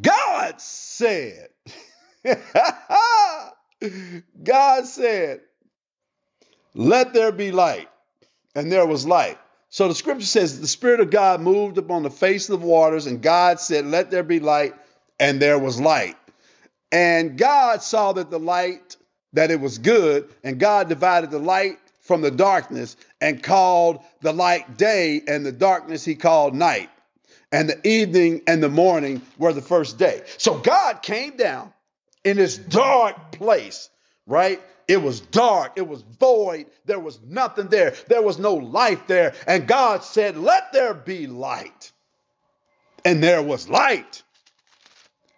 God 0.00 0.60
said, 0.60 1.48
God 4.42 4.86
said, 4.86 5.40
let 6.74 7.12
there 7.12 7.32
be 7.32 7.50
light. 7.50 7.88
And 8.54 8.70
there 8.70 8.86
was 8.86 9.06
light. 9.06 9.38
So 9.70 9.88
the 9.88 9.94
scripture 9.94 10.26
says 10.26 10.60
the 10.60 10.68
Spirit 10.68 11.00
of 11.00 11.10
God 11.10 11.40
moved 11.40 11.78
upon 11.78 12.02
the 12.02 12.10
face 12.10 12.48
of 12.48 12.60
the 12.60 12.66
waters, 12.66 13.06
and 13.06 13.20
God 13.20 13.60
said, 13.60 13.84
Let 13.86 14.10
there 14.10 14.22
be 14.22 14.40
light, 14.40 14.74
and 15.20 15.40
there 15.40 15.58
was 15.58 15.80
light. 15.80 16.16
And 16.90 17.36
God 17.36 17.82
saw 17.82 18.12
that 18.12 18.30
the 18.30 18.38
light, 18.38 18.96
that 19.34 19.50
it 19.50 19.60
was 19.60 19.78
good, 19.78 20.32
and 20.42 20.58
God 20.58 20.88
divided 20.88 21.30
the 21.30 21.38
light 21.38 21.78
from 22.00 22.22
the 22.22 22.30
darkness 22.30 22.96
and 23.20 23.42
called 23.42 24.00
the 24.22 24.32
light 24.32 24.78
day, 24.78 25.20
and 25.26 25.44
the 25.44 25.52
darkness 25.52 26.04
he 26.04 26.14
called 26.14 26.54
night. 26.54 26.88
And 27.52 27.68
the 27.68 27.86
evening 27.86 28.42
and 28.46 28.62
the 28.62 28.68
morning 28.68 29.22
were 29.38 29.52
the 29.52 29.62
first 29.62 29.98
day. 29.98 30.22
So 30.38 30.58
God 30.58 31.02
came 31.02 31.36
down 31.36 31.72
in 32.24 32.36
this 32.36 32.56
dark 32.56 33.32
place, 33.32 33.90
right? 34.26 34.60
It 34.86 35.02
was 35.02 35.20
dark, 35.20 35.72
it 35.76 35.86
was 35.86 36.02
void, 36.18 36.66
there 36.86 36.98
was 36.98 37.20
nothing 37.22 37.68
there, 37.68 37.94
there 38.08 38.22
was 38.22 38.38
no 38.38 38.54
life 38.54 39.06
there. 39.06 39.34
And 39.46 39.68
God 39.68 40.02
said, 40.02 40.38
Let 40.38 40.72
there 40.72 40.94
be 40.94 41.26
light. 41.26 41.92
And 43.04 43.22
there 43.22 43.42
was 43.42 43.68
light. 43.68 44.22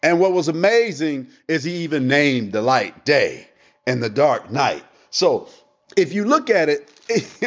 And 0.03 0.19
what 0.19 0.33
was 0.33 0.49
amazing 0.49 1.29
is 1.47 1.65
he 1.65 1.79
even 1.85 2.09
named 2.09 2.53
the 2.53 2.63
light 2.63 3.05
day 3.05 3.49
and 3.87 4.03
the 4.03 4.09
dark 4.09 4.51
night. 4.51 4.85
So 5.11 5.49
if 5.97 6.13
you 6.13 6.25
look 6.25 6.51
at 6.51 6.69
it, 6.69 6.91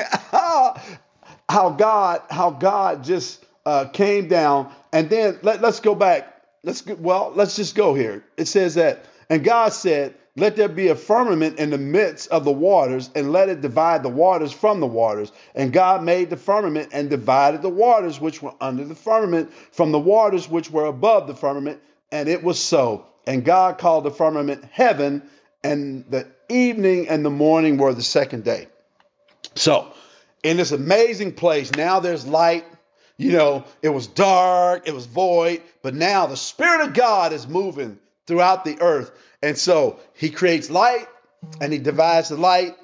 how 1.49 1.71
God, 1.71 2.21
how 2.29 2.51
God 2.51 3.03
just 3.03 3.45
uh, 3.65 3.85
came 3.85 4.27
down, 4.27 4.71
and 4.91 5.09
then 5.09 5.39
let, 5.41 5.63
us 5.63 5.79
go 5.79 5.95
back. 5.95 6.41
Let's 6.63 6.81
go, 6.81 6.95
well, 6.95 7.31
let's 7.35 7.55
just 7.55 7.75
go 7.75 7.93
here. 7.93 8.23
It 8.37 8.45
says 8.45 8.75
that, 8.75 9.05
and 9.29 9.43
God 9.43 9.73
said, 9.73 10.15
"Let 10.35 10.55
there 10.55 10.67
be 10.67 10.89
a 10.89 10.95
firmament 10.95 11.59
in 11.59 11.69
the 11.69 11.77
midst 11.77 12.29
of 12.29 12.43
the 12.43 12.51
waters, 12.51 13.09
and 13.15 13.31
let 13.31 13.49
it 13.49 13.61
divide 13.61 14.03
the 14.03 14.09
waters 14.09 14.51
from 14.51 14.79
the 14.79 14.87
waters." 14.87 15.31
And 15.55 15.71
God 15.71 16.03
made 16.03 16.29
the 16.29 16.37
firmament 16.37 16.89
and 16.91 17.09
divided 17.09 17.61
the 17.61 17.69
waters 17.69 18.19
which 18.19 18.41
were 18.41 18.53
under 18.59 18.83
the 18.83 18.95
firmament 18.95 19.53
from 19.71 19.91
the 19.91 19.99
waters 19.99 20.49
which 20.49 20.69
were 20.71 20.85
above 20.85 21.27
the 21.27 21.35
firmament, 21.35 21.79
and 22.13 22.29
it 22.29 22.43
was 22.43 22.63
so. 22.63 23.07
And 23.25 23.43
God 23.43 23.79
called 23.79 24.03
the 24.03 24.11
firmament 24.11 24.63
heaven, 24.71 25.23
and 25.63 26.05
the 26.09 26.27
evening 26.47 27.09
and 27.09 27.25
the 27.25 27.31
morning 27.31 27.77
were 27.77 27.93
the 27.93 28.03
second 28.03 28.43
day. 28.43 28.67
So, 29.55 29.91
in 30.43 30.57
this 30.57 30.71
amazing 30.71 31.33
place, 31.33 31.71
now 31.71 31.99
there's 31.99 32.25
light. 32.25 32.65
You 33.17 33.31
know, 33.31 33.65
it 33.81 33.89
was 33.89 34.07
dark, 34.07 34.87
it 34.87 34.93
was 34.93 35.05
void, 35.05 35.61
but 35.81 35.95
now 35.95 36.27
the 36.27 36.37
Spirit 36.37 36.87
of 36.87 36.93
God 36.93 37.33
is 37.33 37.47
moving 37.47 37.99
throughout 38.27 38.63
the 38.63 38.79
earth. 38.81 39.11
And 39.41 39.57
so 39.57 39.99
he 40.13 40.29
creates 40.29 40.69
light 40.69 41.07
and 41.61 41.71
he 41.71 41.79
divides 41.79 42.29
the 42.29 42.37
light. 42.37 42.75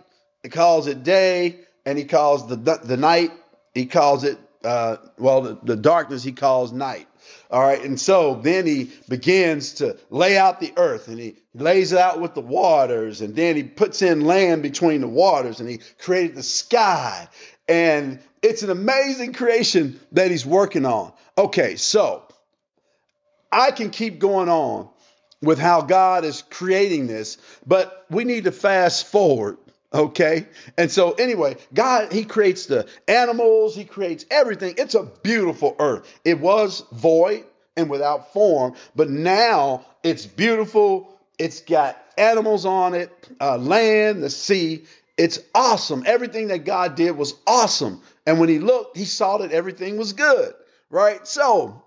He 0.44 0.50
calls 0.50 0.88
it 0.88 1.04
day 1.04 1.62
and 1.86 1.98
he 1.98 2.06
calls 2.06 2.48
the, 2.48 2.56
the 2.56 2.98
night, 2.98 3.32
he 3.74 3.88
calls 3.88 4.24
it, 4.24 4.38
uh, 4.64 4.98
well, 5.18 5.42
the, 5.42 5.58
the 5.64 5.76
darkness 5.76 6.24
he 6.24 6.32
calls 6.32 6.72
night. 6.72 7.08
All 7.52 7.62
right. 7.62 7.84
And 7.84 8.00
so 8.00 8.36
then 8.36 8.66
he 8.66 8.92
begins 9.08 9.74
to 9.76 9.98
lay 10.10 10.38
out 10.38 10.60
the 10.60 10.74
earth 10.78 11.08
and 11.08 11.20
he 11.20 11.36
lays 11.54 11.92
it 11.92 12.00
out 12.00 12.20
with 12.20 12.34
the 12.34 12.42
waters. 12.42 13.22
And 13.22 13.36
then 13.36 13.56
he 13.56 13.64
puts 13.64 14.02
in 14.02 14.22
land 14.22 14.64
between 14.64 15.02
the 15.02 15.08
waters 15.08 15.60
and 15.60 15.70
he 15.70 15.80
created 16.00 16.36
the 16.36 16.44
sky. 16.44 17.28
And 17.68 18.20
it's 18.42 18.64
an 18.64 18.70
amazing 18.70 19.34
creation 19.34 20.00
that 20.12 20.32
he's 20.32 20.46
working 20.46 20.86
on. 20.86 21.14
Okay. 21.38 21.76
So 21.76 22.24
I 23.52 23.72
can 23.72 23.90
keep 23.90 24.20
going 24.20 24.50
on 24.50 24.90
with 25.42 25.60
how 25.60 25.82
God 25.82 26.26
is 26.26 26.44
creating 26.50 27.08
this, 27.08 27.38
but 27.66 28.06
we 28.10 28.26
need 28.26 28.44
to 28.44 28.52
fast 28.52 29.08
forward 29.08 29.58
Okay. 29.94 30.46
And 30.78 30.92
so, 30.92 31.14
anyway, 31.14 31.58
God, 31.74 32.14
He 32.14 32.24
creates 32.24 32.68
the 32.68 32.88
animals, 33.08 33.76
He 33.76 33.86
creates 33.86 34.26
everything. 34.30 34.76
It's 34.78 34.96
a 34.96 35.04
beautiful 35.04 35.76
earth. 35.80 36.08
It 36.24 36.40
was 36.40 36.84
void 36.92 37.46
and 37.76 37.90
without 37.90 38.34
form, 38.34 38.76
but 38.96 39.10
now 39.10 39.86
it's 40.04 40.26
beautiful. 40.26 41.18
It's 41.40 41.62
got 41.62 41.98
animals 42.18 42.66
on 42.66 42.94
it, 42.94 43.12
uh, 43.40 43.58
land, 43.58 44.22
the 44.22 44.30
sea. 44.30 44.86
It's 45.18 45.40
awesome. 45.56 46.04
Everything 46.06 46.50
that 46.50 46.66
God 46.66 46.96
did 46.96 47.12
was 47.12 47.34
awesome. 47.48 48.02
And 48.28 48.40
when 48.40 48.50
He 48.50 48.60
looked, 48.60 48.96
He 48.96 49.06
saw 49.06 49.38
that 49.40 49.52
everything 49.52 49.98
was 49.98 50.14
good. 50.14 50.54
Right. 50.92 51.26
So, 51.28 51.82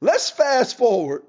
let's 0.00 0.30
fast 0.30 0.78
forward 0.78 1.22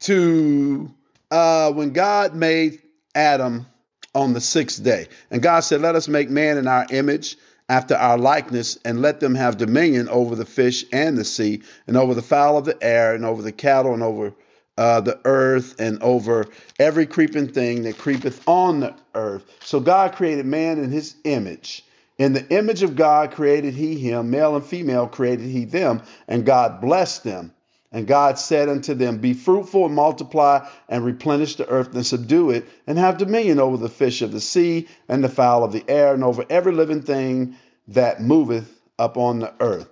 to 0.00 0.90
uh, 1.30 1.72
when 1.72 1.92
God 1.92 2.34
made 2.34 2.80
Adam 3.14 3.66
on 4.14 4.32
the 4.32 4.40
sixth 4.40 4.82
day. 4.82 5.08
And 5.30 5.42
God 5.42 5.60
said, 5.60 5.80
Let 5.80 5.94
us 5.94 6.08
make 6.08 6.30
man 6.30 6.58
in 6.58 6.66
our 6.66 6.86
image, 6.90 7.36
after 7.68 7.94
our 7.94 8.18
likeness, 8.18 8.78
and 8.84 9.00
let 9.00 9.20
them 9.20 9.36
have 9.36 9.56
dominion 9.56 10.08
over 10.08 10.34
the 10.34 10.44
fish 10.44 10.84
and 10.92 11.16
the 11.16 11.24
sea, 11.24 11.62
and 11.86 11.96
over 11.96 12.14
the 12.14 12.22
fowl 12.22 12.58
of 12.58 12.64
the 12.64 12.76
air, 12.82 13.14
and 13.14 13.24
over 13.24 13.42
the 13.42 13.52
cattle, 13.52 13.94
and 13.94 14.02
over 14.02 14.32
uh, 14.76 15.00
the 15.00 15.20
earth, 15.24 15.78
and 15.78 16.02
over 16.02 16.46
every 16.80 17.06
creeping 17.06 17.46
thing 17.46 17.84
that 17.84 17.96
creepeth 17.96 18.42
on 18.48 18.80
the 18.80 18.94
earth. 19.14 19.44
So 19.62 19.78
God 19.78 20.14
created 20.16 20.46
man 20.46 20.78
in 20.78 20.90
his 20.90 21.14
image. 21.24 21.84
In 22.18 22.32
the 22.32 22.46
image 22.48 22.82
of 22.82 22.96
God 22.96 23.30
created 23.30 23.74
he 23.74 23.96
him, 23.96 24.30
male 24.30 24.56
and 24.56 24.64
female 24.64 25.06
created 25.06 25.46
he 25.46 25.64
them, 25.64 26.02
and 26.28 26.44
God 26.44 26.80
blessed 26.80 27.24
them. 27.24 27.52
And 27.92 28.06
God 28.06 28.38
said 28.38 28.68
unto 28.68 28.94
them, 28.94 29.18
Be 29.18 29.34
fruitful 29.34 29.86
and 29.86 29.94
multiply 29.94 30.68
and 30.88 31.04
replenish 31.04 31.56
the 31.56 31.68
earth 31.68 31.92
and 31.94 32.06
subdue 32.06 32.50
it, 32.50 32.68
and 32.86 32.98
have 32.98 33.18
dominion 33.18 33.58
over 33.58 33.76
the 33.76 33.88
fish 33.88 34.22
of 34.22 34.30
the 34.30 34.40
sea 34.40 34.88
and 35.08 35.24
the 35.24 35.28
fowl 35.28 35.64
of 35.64 35.72
the 35.72 35.84
air, 35.88 36.14
and 36.14 36.22
over 36.22 36.44
every 36.48 36.72
living 36.72 37.02
thing 37.02 37.56
that 37.88 38.22
moveth 38.22 38.80
upon 38.98 39.40
the 39.40 39.52
earth. 39.60 39.88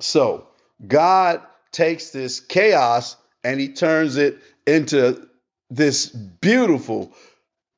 So 0.00 0.48
God 0.84 1.42
takes 1.70 2.10
this 2.10 2.40
chaos 2.40 3.16
and 3.44 3.60
he 3.60 3.68
turns 3.68 4.16
it 4.16 4.38
into 4.66 5.28
this 5.70 6.06
beautiful 6.06 7.12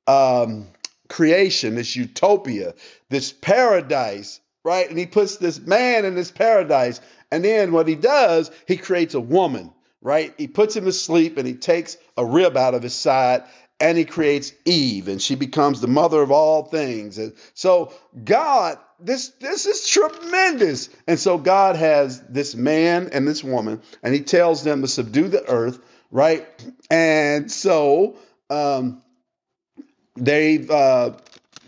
um, 0.06 0.68
creation, 1.08 1.75
this 1.75 1.94
utopia, 1.94 2.75
this 3.10 3.32
paradise, 3.32 4.40
right? 4.68 4.87
And 4.87 4.98
he 4.98 5.06
puts 5.06 5.38
this 5.38 5.58
man 5.58 6.04
in 6.04 6.14
this 6.14 6.30
paradise 6.30 7.00
and 7.32 7.42
then 7.42 7.72
what 7.72 7.88
he 7.88 7.94
does, 7.94 8.50
he 8.66 8.76
creates 8.76 9.14
a 9.14 9.20
woman, 9.20 9.72
right? 10.02 10.34
He 10.37 10.46
puts 10.46 10.76
him 10.76 10.84
to 10.84 10.92
sleep 10.92 11.38
and 11.38 11.48
he 11.48 11.54
takes 11.54 11.96
a 12.18 12.25
rib 12.25 12.54
out 12.54 12.75
of 12.75 12.82
his 12.82 12.94
side 12.94 13.44
and 13.80 13.96
he 13.96 14.04
creates 14.04 14.52
Eve 14.66 15.08
and 15.08 15.22
she 15.22 15.37
becomes 15.37 15.80
the 15.80 15.88
mother 15.88 16.20
of 16.20 16.30
all 16.30 16.64
things. 16.64 17.16
And 17.16 17.32
so 17.54 17.94
God, 18.25 18.76
this 19.00 19.28
this 19.40 19.64
is 19.64 19.88
tremendous. 19.88 20.90
And 21.06 21.18
so 21.18 21.38
God 21.38 21.76
has 21.76 22.20
this 22.28 22.54
man 22.54 23.08
and 23.10 23.26
this 23.26 23.42
woman 23.42 23.80
and 24.02 24.12
he 24.12 24.20
tells 24.20 24.64
them 24.64 24.82
to 24.82 24.88
subdue 24.88 25.28
the 25.28 25.48
earth, 25.48 25.80
right? 26.10 26.46
And 26.90 27.50
so 27.50 28.16
um 28.50 29.02
they've 30.14 30.70
uh 30.70 31.12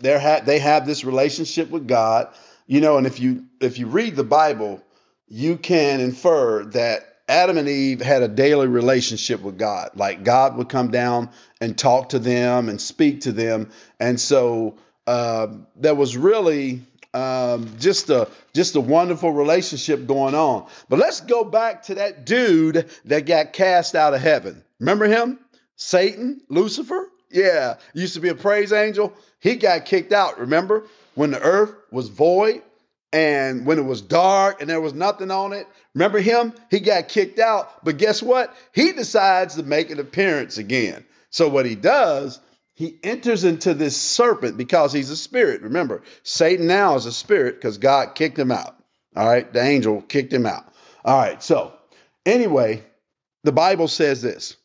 they 0.01 0.19
ha- 0.19 0.41
they 0.43 0.59
have 0.59 0.85
this 0.85 1.03
relationship 1.03 1.69
with 1.69 1.87
God, 1.87 2.33
you 2.67 2.81
know, 2.81 2.97
and 2.97 3.07
if 3.07 3.19
you 3.19 3.45
if 3.59 3.79
you 3.79 3.87
read 3.87 4.15
the 4.15 4.23
Bible, 4.23 4.81
you 5.27 5.57
can 5.57 5.99
infer 5.99 6.65
that 6.65 7.11
Adam 7.27 7.57
and 7.57 7.69
Eve 7.69 8.01
had 8.01 8.23
a 8.23 8.27
daily 8.27 8.67
relationship 8.67 9.41
with 9.41 9.57
God. 9.57 9.91
Like 9.95 10.23
God 10.23 10.57
would 10.57 10.69
come 10.69 10.91
down 10.91 11.29
and 11.61 11.77
talk 11.77 12.09
to 12.09 12.19
them 12.19 12.67
and 12.67 12.79
speak 12.81 13.21
to 13.21 13.31
them. 13.31 13.71
And 13.99 14.19
so 14.19 14.77
uh, 15.07 15.47
there 15.77 15.95
was 15.95 16.17
really 16.17 16.81
um, 17.13 17.69
just 17.79 18.09
a 18.09 18.29
just 18.53 18.75
a 18.75 18.81
wonderful 18.81 19.31
relationship 19.31 20.07
going 20.07 20.35
on. 20.35 20.67
But 20.89 20.99
let's 20.99 21.21
go 21.21 21.43
back 21.43 21.83
to 21.83 21.95
that 21.95 22.25
dude 22.25 22.89
that 23.05 23.25
got 23.25 23.53
cast 23.53 23.95
out 23.95 24.13
of 24.13 24.21
heaven. 24.21 24.63
Remember 24.79 25.05
him? 25.05 25.39
Satan, 25.75 26.41
Lucifer? 26.49 27.07
Yeah, 27.29 27.77
used 27.93 28.15
to 28.15 28.19
be 28.19 28.29
a 28.29 28.35
praise 28.35 28.73
angel. 28.73 29.13
He 29.39 29.55
got 29.55 29.85
kicked 29.85 30.11
out, 30.11 30.39
remember? 30.39 30.83
When 31.15 31.31
the 31.31 31.41
earth 31.41 31.73
was 31.91 32.09
void 32.09 32.61
and 33.13 33.65
when 33.65 33.77
it 33.77 33.85
was 33.85 34.01
dark 34.01 34.61
and 34.61 34.69
there 34.69 34.81
was 34.81 34.93
nothing 34.93 35.31
on 35.31 35.53
it, 35.53 35.67
remember 35.93 36.19
him? 36.19 36.53
He 36.69 36.79
got 36.79 37.09
kicked 37.09 37.39
out. 37.39 37.83
But 37.83 37.97
guess 37.97 38.23
what? 38.23 38.55
He 38.73 38.93
decides 38.93 39.55
to 39.55 39.63
make 39.63 39.89
an 39.89 39.99
appearance 39.99 40.57
again. 40.57 41.05
So 41.29 41.49
what 41.49 41.65
he 41.65 41.75
does, 41.75 42.39
he 42.73 42.97
enters 43.03 43.43
into 43.43 43.73
this 43.73 43.95
serpent 43.95 44.57
because 44.57 44.93
he's 44.93 45.09
a 45.09 45.17
spirit. 45.17 45.61
Remember, 45.61 46.03
Satan 46.23 46.67
now 46.67 46.95
is 46.95 47.05
a 47.05 47.11
spirit 47.11 47.55
because 47.55 47.77
God 47.77 48.15
kicked 48.15 48.39
him 48.39 48.51
out. 48.51 48.75
All 49.15 49.27
right, 49.27 49.51
the 49.51 49.61
angel 49.61 50.01
kicked 50.01 50.31
him 50.31 50.45
out. 50.45 50.65
All 51.03 51.17
right, 51.17 51.43
so 51.43 51.73
anyway, 52.25 52.83
the 53.43 53.51
Bible 53.51 53.87
says 53.87 54.21
this. 54.21 54.55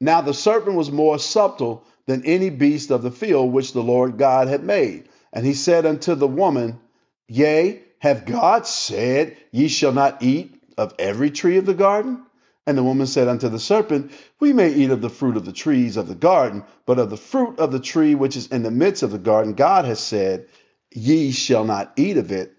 Now 0.00 0.22
the 0.22 0.32
serpent 0.32 0.76
was 0.76 0.90
more 0.90 1.18
subtle 1.18 1.84
than 2.06 2.24
any 2.24 2.48
beast 2.48 2.90
of 2.90 3.02
the 3.02 3.10
field 3.10 3.52
which 3.52 3.72
the 3.72 3.82
Lord 3.82 4.16
God 4.16 4.48
had 4.48 4.64
made. 4.64 5.09
And 5.32 5.46
he 5.46 5.54
said 5.54 5.86
unto 5.86 6.14
the 6.14 6.26
woman, 6.26 6.80
Yea, 7.28 7.82
have 7.98 8.24
God 8.24 8.66
said, 8.66 9.36
Ye 9.52 9.68
shall 9.68 9.92
not 9.92 10.22
eat 10.22 10.54
of 10.76 10.94
every 10.98 11.30
tree 11.30 11.58
of 11.58 11.66
the 11.66 11.74
garden? 11.74 12.24
And 12.66 12.76
the 12.76 12.82
woman 12.82 13.06
said 13.06 13.28
unto 13.28 13.48
the 13.48 13.58
serpent, 13.58 14.12
We 14.38 14.52
may 14.52 14.72
eat 14.72 14.90
of 14.90 15.00
the 15.00 15.10
fruit 15.10 15.36
of 15.36 15.44
the 15.44 15.52
trees 15.52 15.96
of 15.96 16.08
the 16.08 16.14
garden, 16.14 16.64
but 16.86 16.98
of 16.98 17.10
the 17.10 17.16
fruit 17.16 17.58
of 17.58 17.72
the 17.72 17.80
tree 17.80 18.14
which 18.14 18.36
is 18.36 18.48
in 18.48 18.62
the 18.62 18.70
midst 18.70 19.02
of 19.02 19.10
the 19.10 19.18
garden, 19.18 19.54
God 19.54 19.84
has 19.84 20.00
said, 20.00 20.46
Ye 20.92 21.30
shall 21.30 21.64
not 21.64 21.92
eat 21.96 22.16
of 22.16 22.32
it, 22.32 22.52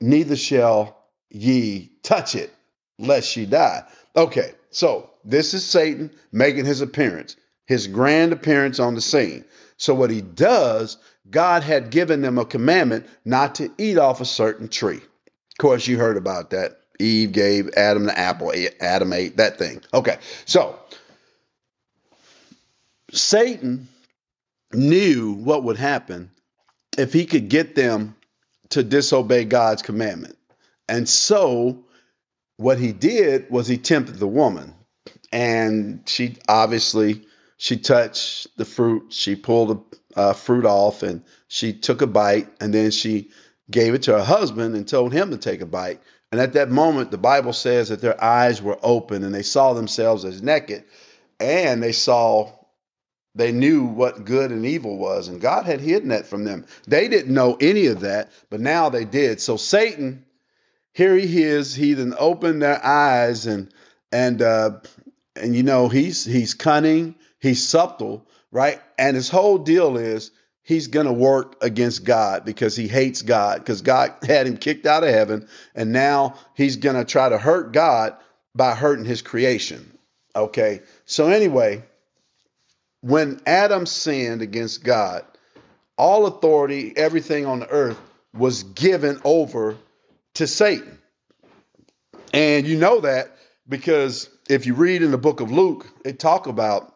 neither 0.00 0.36
shall 0.36 0.96
ye 1.30 1.92
touch 2.02 2.34
it, 2.34 2.52
lest 2.98 3.36
ye 3.36 3.46
die. 3.46 3.84
Okay, 4.16 4.52
so 4.70 5.10
this 5.24 5.54
is 5.54 5.64
Satan 5.64 6.10
making 6.32 6.64
his 6.64 6.80
appearance 6.80 7.36
his 7.66 7.86
grand 7.86 8.32
appearance 8.32 8.78
on 8.78 8.94
the 8.94 9.00
scene. 9.00 9.44
So, 9.76 9.94
what 9.94 10.10
he 10.10 10.20
does, 10.20 10.98
God 11.28 11.62
had 11.62 11.90
given 11.90 12.20
them 12.20 12.38
a 12.38 12.44
commandment 12.44 13.06
not 13.24 13.56
to 13.56 13.70
eat 13.78 13.98
off 13.98 14.20
a 14.20 14.26
certain 14.26 14.68
tree. 14.68 14.96
Of 14.98 15.58
course, 15.58 15.86
you 15.86 15.98
heard 15.98 16.16
about 16.16 16.50
that. 16.50 16.80
Eve 16.98 17.32
gave 17.32 17.70
Adam 17.76 18.04
the 18.04 18.16
apple, 18.16 18.52
Adam 18.80 19.12
ate 19.12 19.36
that 19.38 19.58
thing. 19.58 19.82
Okay, 19.92 20.18
so 20.44 20.78
Satan 23.12 23.88
knew 24.72 25.32
what 25.32 25.64
would 25.64 25.76
happen 25.76 26.30
if 26.96 27.12
he 27.12 27.26
could 27.26 27.48
get 27.48 27.74
them 27.74 28.14
to 28.70 28.82
disobey 28.82 29.44
God's 29.44 29.82
commandment. 29.82 30.36
And 30.88 31.08
so, 31.08 31.84
what 32.56 32.78
he 32.78 32.92
did 32.92 33.50
was 33.50 33.66
he 33.66 33.78
tempted 33.78 34.16
the 34.16 34.28
woman. 34.28 34.74
And 35.32 36.02
she 36.06 36.36
obviously 36.48 37.26
she 37.56 37.76
touched 37.76 38.56
the 38.56 38.64
fruit. 38.64 39.12
She 39.12 39.36
pulled 39.36 39.70
uh, 40.16 40.32
fruit 40.32 40.64
off 40.64 41.02
and 41.02 41.22
she 41.48 41.72
took 41.72 42.02
a 42.02 42.06
bite 42.06 42.48
and 42.60 42.72
then 42.72 42.90
she 42.90 43.30
gave 43.70 43.94
it 43.94 44.02
to 44.02 44.12
her 44.12 44.24
husband 44.24 44.74
and 44.74 44.86
told 44.86 45.12
him 45.12 45.30
to 45.30 45.38
take 45.38 45.60
a 45.60 45.66
bite. 45.66 46.00
And 46.30 46.40
at 46.40 46.54
that 46.54 46.70
moment, 46.70 47.10
the 47.10 47.18
Bible 47.18 47.52
says 47.52 47.88
that 47.88 48.00
their 48.00 48.22
eyes 48.22 48.60
were 48.60 48.78
open 48.82 49.24
and 49.24 49.34
they 49.34 49.42
saw 49.42 49.72
themselves 49.72 50.24
as 50.24 50.42
naked 50.42 50.84
and 51.40 51.82
they 51.82 51.92
saw, 51.92 52.52
they 53.34 53.52
knew 53.52 53.84
what 53.84 54.24
good 54.24 54.50
and 54.50 54.66
evil 54.66 54.96
was. 54.96 55.28
And 55.28 55.40
God 55.40 55.64
had 55.64 55.80
hidden 55.80 56.08
that 56.08 56.26
from 56.26 56.44
them. 56.44 56.66
They 56.86 57.08
didn't 57.08 57.32
know 57.32 57.56
any 57.60 57.86
of 57.86 58.00
that, 58.00 58.30
but 58.50 58.60
now 58.60 58.88
they 58.88 59.04
did. 59.04 59.40
So 59.40 59.56
Satan, 59.56 60.24
here 60.92 61.16
he 61.16 61.42
is, 61.42 61.74
he 61.74 61.94
then 61.94 62.14
opened 62.18 62.62
their 62.62 62.84
eyes 62.84 63.46
and, 63.46 63.72
and, 64.12 64.42
uh, 64.42 64.80
and 65.36 65.54
you 65.54 65.62
know, 65.62 65.88
he's, 65.88 66.24
he's 66.24 66.54
cunning 66.54 67.16
He's 67.44 67.62
subtle, 67.62 68.26
right? 68.54 68.80
And 68.96 69.16
his 69.16 69.28
whole 69.28 69.58
deal 69.58 69.98
is 69.98 70.30
he's 70.62 70.86
going 70.86 71.06
to 71.06 71.12
work 71.12 71.56
against 71.62 72.04
God 72.04 72.44
because 72.44 72.76
he 72.76 72.86
hates 72.86 73.20
God 73.20 73.58
because 73.58 73.82
God 73.82 74.14
had 74.26 74.46
him 74.46 74.56
kicked 74.56 74.86
out 74.86 75.02
of 75.02 75.10
heaven. 75.10 75.48
And 75.74 75.92
now 75.92 76.36
he's 76.54 76.76
going 76.76 76.96
to 76.96 77.04
try 77.04 77.28
to 77.28 77.36
hurt 77.36 77.72
God 77.72 78.16
by 78.54 78.74
hurting 78.76 79.04
his 79.04 79.22
creation. 79.22 79.98
Okay. 80.36 80.82
So, 81.04 81.28
anyway, 81.28 81.82
when 83.00 83.40
Adam 83.44 83.86
sinned 83.86 84.40
against 84.40 84.84
God, 84.84 85.24
all 85.98 86.26
authority, 86.26 86.92
everything 86.96 87.46
on 87.46 87.58
the 87.60 87.68
earth 87.68 88.00
was 88.32 88.62
given 88.62 89.20
over 89.24 89.76
to 90.34 90.46
Satan. 90.46 90.98
And 92.32 92.66
you 92.66 92.78
know 92.78 93.00
that 93.00 93.36
because 93.68 94.28
if 94.48 94.66
you 94.66 94.74
read 94.74 95.02
in 95.02 95.10
the 95.10 95.18
book 95.18 95.40
of 95.40 95.50
Luke, 95.50 95.86
it 96.04 96.20
talk 96.20 96.46
about 96.46 96.93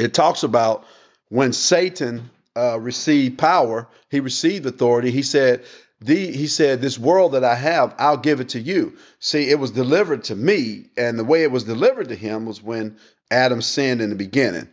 it 0.00 0.14
talks 0.14 0.42
about 0.42 0.84
when 1.28 1.52
Satan 1.52 2.30
uh, 2.56 2.78
received 2.80 3.38
power, 3.38 3.86
he 4.08 4.20
received 4.20 4.66
authority. 4.66 5.10
He 5.10 5.22
said, 5.22 5.64
the, 6.00 6.32
he 6.32 6.46
said, 6.46 6.80
This 6.80 6.98
world 6.98 7.32
that 7.32 7.44
I 7.44 7.54
have, 7.54 7.94
I'll 7.98 8.16
give 8.16 8.40
it 8.40 8.50
to 8.50 8.60
you. 8.60 8.96
See, 9.18 9.50
it 9.50 9.58
was 9.58 9.70
delivered 9.70 10.24
to 10.24 10.36
me, 10.36 10.86
and 10.96 11.18
the 11.18 11.24
way 11.24 11.42
it 11.42 11.52
was 11.52 11.64
delivered 11.64 12.08
to 12.08 12.16
him 12.16 12.46
was 12.46 12.62
when 12.62 12.96
Adam 13.30 13.60
sinned 13.60 14.00
in 14.00 14.08
the 14.08 14.16
beginning. 14.16 14.68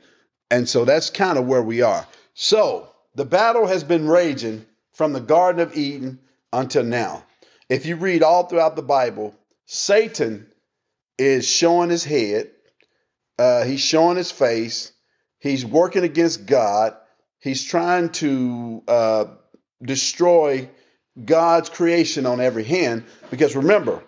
And 0.50 0.68
so 0.68 0.86
that's 0.86 1.10
kind 1.10 1.38
of 1.38 1.46
where 1.46 1.62
we 1.62 1.82
are. 1.82 2.08
So 2.34 2.90
the 3.16 3.26
battle 3.26 3.68
has 3.68 3.84
been 3.84 4.08
raging 4.08 4.66
from 4.94 5.12
the 5.12 5.20
Garden 5.20 5.62
of 5.62 5.76
Eden 5.76 6.20
until 6.54 6.84
now. 6.84 7.26
If 7.70 7.86
you 7.86 7.98
read 7.98 8.24
all 8.24 8.46
throughout 8.46 8.78
the 8.78 8.82
Bible, 8.82 9.36
Satan 9.66 10.48
is 11.18 11.48
showing 11.48 11.90
his 11.90 12.06
head, 12.06 12.50
uh, 13.38 13.66
he's 13.66 13.82
showing 13.82 14.16
his 14.16 14.32
face, 14.32 14.94
He's 15.40 15.66
working 15.66 16.04
against 16.04 16.46
God. 16.46 16.96
He's 17.40 17.64
trying 17.64 18.10
to 18.14 18.84
uh, 18.88 19.26
destroy 19.82 20.70
God's 21.24 21.70
creation 21.70 22.26
on 22.26 22.42
every 22.42 22.64
hand. 22.64 23.06
Because 23.30 23.56
remember, 23.56 24.04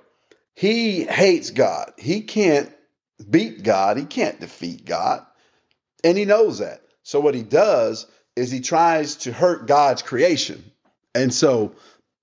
he 0.56 1.04
hates 1.04 1.52
God. 1.52 1.94
He 1.98 2.22
can't 2.22 2.72
beat 3.30 3.64
God. 3.64 3.98
He 3.98 4.06
can't 4.06 4.40
defeat 4.40 4.86
God. 4.86 5.26
And 6.04 6.18
he 6.18 6.26
knows 6.26 6.60
that. 6.60 6.82
So 7.04 7.20
what 7.20 7.36
he 7.36 7.44
does 7.44 8.08
is 8.36 8.52
he 8.52 8.62
tries 8.62 9.18
to 9.18 9.34
hurt 9.34 9.68
God's 9.68 10.02
creation. 10.02 10.64
And 11.16 11.34
so 11.34 11.76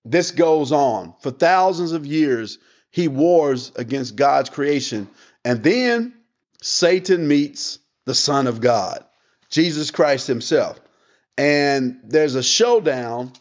this 0.04 0.30
goes 0.30 0.72
on 0.72 1.14
for 1.20 1.30
thousands 1.30 1.92
of 1.92 2.06
years. 2.06 2.58
He 2.90 3.08
wars 3.08 3.72
against 3.76 4.16
God's 4.16 4.48
creation. 4.48 5.08
And 5.44 5.62
then 5.62 6.14
Satan 6.62 7.28
meets 7.28 7.78
the 8.06 8.14
Son 8.14 8.46
of 8.46 8.60
God, 8.60 9.04
Jesus 9.50 9.90
Christ 9.90 10.26
Himself. 10.26 10.80
And 11.36 12.00
there's 12.04 12.34
a 12.34 12.42
showdown 12.42 13.32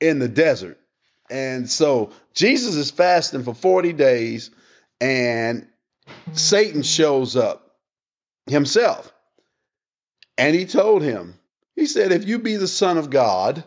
in 0.00 0.18
the 0.18 0.28
desert. 0.28 0.78
And 1.30 1.70
so 1.70 2.10
Jesus 2.34 2.74
is 2.74 2.90
fasting 2.90 3.42
for 3.42 3.54
40 3.54 3.92
days, 3.92 4.50
and 5.00 5.66
Satan 6.32 6.82
shows 6.82 7.36
up 7.36 7.76
himself. 8.46 9.12
And 10.36 10.54
he 10.54 10.66
told 10.66 11.02
him, 11.02 11.38
he 11.76 11.86
said, 11.86 12.12
If 12.12 12.26
you 12.26 12.38
be 12.38 12.56
the 12.56 12.68
Son 12.68 12.98
of 12.98 13.10
God, 13.10 13.64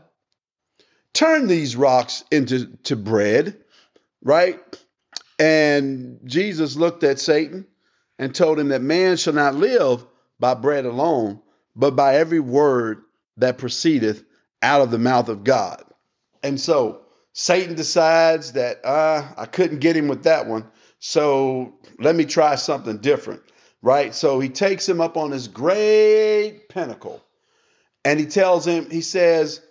turn 1.14 1.48
these 1.48 1.76
rocks 1.76 2.24
into 2.32 2.68
to 2.84 2.96
bread, 2.96 3.58
right? 4.22 4.60
And 5.40 6.20
Jesus 6.26 6.76
looked 6.76 7.04
at 7.04 7.20
Satan 7.20 7.66
and 8.18 8.34
told 8.34 8.60
him 8.60 8.70
that 8.70 8.82
man 8.82 9.18
shall 9.18 9.34
not 9.34 9.56
live 9.56 10.06
by 10.40 10.54
bread 10.54 10.86
alone, 10.86 11.42
but 11.76 11.96
by 11.96 12.16
every 12.16 12.40
word 12.40 13.04
that 13.38 13.58
proceedeth 13.58 14.24
out 14.62 14.82
of 14.82 14.92
the 14.92 15.00
mouth 15.00 15.30
of 15.30 15.44
God. 15.44 15.84
And 16.44 16.60
so 16.60 17.02
Satan 17.34 17.76
decides 17.76 18.54
that 18.54 18.86
uh, 18.86 19.28
I 19.38 19.46
couldn't 19.46 19.80
get 19.80 19.98
him 19.98 20.08
with 20.08 20.24
that 20.24 20.48
one, 20.48 20.66
so 21.00 21.74
let 22.00 22.16
me 22.16 22.26
try 22.26 22.56
something 22.56 22.98
different, 22.98 23.42
right? 23.82 24.16
So 24.16 24.40
he 24.40 24.50
takes 24.50 24.88
him 24.88 25.02
up 25.02 25.18
on 25.18 25.32
this 25.32 25.48
great 25.48 26.70
pinnacle, 26.70 27.22
and 28.04 28.20
he 28.20 28.26
tells 28.26 28.66
him, 28.66 28.90
he 28.90 29.02
says, 29.02 29.62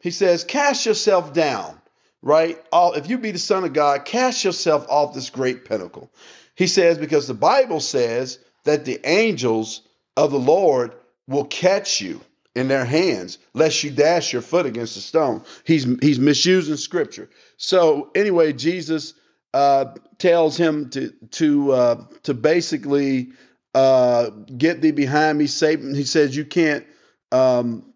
he 0.00 0.10
says, 0.10 0.44
cast 0.44 0.84
yourself 0.84 1.32
down, 1.32 1.80
right? 2.20 2.62
All, 2.72 2.92
if 2.92 3.08
you 3.08 3.18
be 3.18 3.30
the 3.30 3.38
son 3.38 3.64
of 3.64 3.72
God, 3.72 4.04
cast 4.04 4.44
yourself 4.44 4.86
off 4.88 5.14
this 5.14 5.30
great 5.30 5.64
pinnacle. 5.64 6.10
He 6.54 6.66
says, 6.66 6.98
because 6.98 7.26
the 7.26 7.34
Bible 7.34 7.80
says 7.80 8.38
that 8.64 8.84
the 8.84 9.00
angels 9.08 9.82
of 10.16 10.30
the 10.30 10.38
Lord 10.38 10.94
will 11.26 11.44
catch 11.44 12.00
you 12.00 12.20
in 12.54 12.68
their 12.68 12.84
hands, 12.84 13.38
lest 13.54 13.82
you 13.82 13.90
dash 13.90 14.32
your 14.32 14.42
foot 14.42 14.66
against 14.66 14.96
a 14.96 15.00
stone. 15.00 15.42
He's 15.64 15.84
he's 16.00 16.18
misusing 16.18 16.76
scripture. 16.76 17.30
So 17.56 18.10
anyway, 18.14 18.52
Jesus 18.52 19.14
uh, 19.54 19.86
tells 20.18 20.56
him 20.56 20.90
to 20.90 21.10
to 21.32 21.72
uh, 21.72 22.04
to 22.24 22.34
basically 22.34 23.30
uh, 23.74 24.30
get 24.56 24.82
thee 24.82 24.90
behind 24.90 25.38
me, 25.38 25.46
Satan. 25.46 25.94
He 25.94 26.04
says 26.04 26.36
you 26.36 26.44
can't 26.44 26.84
um, 27.30 27.92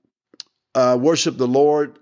uh, 0.75 0.97
worship 1.01 1.37
the 1.37 1.49
Lord. 1.49 1.99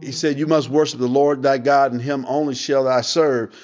He 0.00 0.12
said 0.12 0.38
you 0.38 0.46
must 0.46 0.68
worship 0.68 1.00
the 1.00 1.08
Lord 1.08 1.42
thy 1.42 1.58
God, 1.58 1.90
and 1.92 2.00
Him 2.00 2.24
only 2.28 2.54
shall 2.54 2.86
I 2.86 3.00
serve 3.00 3.56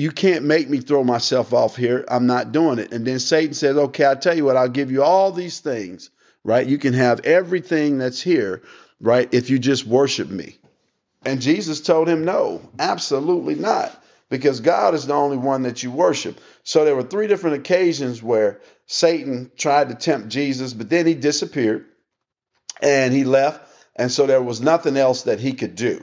you 0.00 0.10
can't 0.10 0.46
make 0.46 0.68
me 0.70 0.80
throw 0.80 1.04
myself 1.04 1.52
off 1.52 1.76
here. 1.76 2.06
I'm 2.08 2.26
not 2.26 2.52
doing 2.52 2.78
it. 2.78 2.92
And 2.92 3.06
then 3.06 3.18
Satan 3.18 3.52
says, 3.52 3.76
okay, 3.76 4.06
I'll 4.06 4.16
tell 4.16 4.34
you 4.34 4.46
what, 4.46 4.56
I'll 4.56 4.68
give 4.68 4.90
you 4.90 5.02
all 5.02 5.30
these 5.30 5.60
things, 5.60 6.08
right? 6.42 6.66
You 6.66 6.78
can 6.78 6.94
have 6.94 7.20
everything 7.20 7.98
that's 7.98 8.22
here, 8.22 8.62
right? 8.98 9.28
If 9.32 9.50
you 9.50 9.58
just 9.58 9.86
worship 9.86 10.30
me. 10.30 10.56
And 11.26 11.42
Jesus 11.42 11.82
told 11.82 12.08
him, 12.08 12.24
no, 12.24 12.62
absolutely 12.78 13.56
not, 13.56 13.94
because 14.30 14.60
God 14.60 14.94
is 14.94 15.06
the 15.06 15.12
only 15.12 15.36
one 15.36 15.64
that 15.64 15.82
you 15.82 15.90
worship. 15.90 16.40
So 16.62 16.86
there 16.86 16.96
were 16.96 17.02
three 17.02 17.26
different 17.26 17.56
occasions 17.56 18.22
where 18.22 18.62
Satan 18.86 19.50
tried 19.54 19.90
to 19.90 19.94
tempt 19.94 20.30
Jesus, 20.30 20.72
but 20.72 20.88
then 20.88 21.06
he 21.06 21.12
disappeared 21.12 21.84
and 22.80 23.12
he 23.12 23.24
left. 23.24 23.70
And 23.96 24.10
so 24.10 24.26
there 24.26 24.40
was 24.40 24.62
nothing 24.62 24.96
else 24.96 25.24
that 25.24 25.40
he 25.40 25.52
could 25.52 25.74
do 25.74 26.02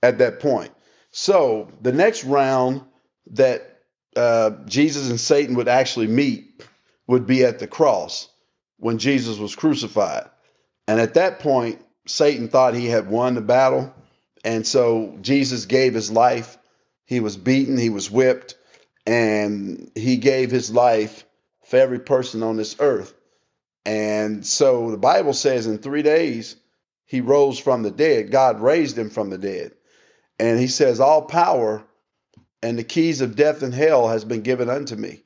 at 0.00 0.18
that 0.18 0.38
point. 0.38 0.70
So 1.10 1.68
the 1.80 1.92
next 1.92 2.22
round 2.22 2.82
that 3.32 3.80
uh, 4.16 4.50
Jesus 4.66 5.10
and 5.10 5.20
Satan 5.20 5.56
would 5.56 5.68
actually 5.68 6.06
meet 6.06 6.62
would 7.06 7.26
be 7.26 7.44
at 7.44 7.58
the 7.58 7.66
cross 7.66 8.28
when 8.78 8.98
Jesus 8.98 9.38
was 9.38 9.54
crucified. 9.54 10.28
And 10.88 11.00
at 11.00 11.14
that 11.14 11.38
point, 11.38 11.80
Satan 12.06 12.48
thought 12.48 12.74
he 12.74 12.86
had 12.86 13.08
won 13.08 13.34
the 13.34 13.40
battle. 13.40 13.94
And 14.44 14.66
so 14.66 15.16
Jesus 15.20 15.66
gave 15.66 15.94
his 15.94 16.10
life. 16.10 16.58
He 17.04 17.20
was 17.20 17.36
beaten, 17.36 17.76
he 17.76 17.90
was 17.90 18.10
whipped, 18.10 18.56
and 19.06 19.90
he 19.94 20.16
gave 20.16 20.50
his 20.50 20.70
life 20.70 21.24
for 21.66 21.76
every 21.76 21.98
person 21.98 22.42
on 22.42 22.56
this 22.56 22.76
earth. 22.78 23.12
And 23.84 24.46
so 24.46 24.90
the 24.90 24.96
Bible 24.96 25.34
says 25.34 25.66
in 25.66 25.78
three 25.78 26.02
days 26.02 26.56
he 27.04 27.20
rose 27.20 27.58
from 27.58 27.82
the 27.82 27.90
dead. 27.90 28.30
God 28.30 28.60
raised 28.60 28.96
him 28.96 29.10
from 29.10 29.30
the 29.30 29.38
dead. 29.38 29.72
And 30.38 30.58
he 30.58 30.68
says, 30.68 31.00
All 31.00 31.22
power 31.22 31.84
and 32.62 32.78
the 32.78 32.84
keys 32.84 33.20
of 33.20 33.36
death 33.36 33.62
and 33.62 33.74
hell 33.74 34.08
has 34.08 34.24
been 34.24 34.42
given 34.42 34.70
unto 34.70 34.96
me. 34.96 35.22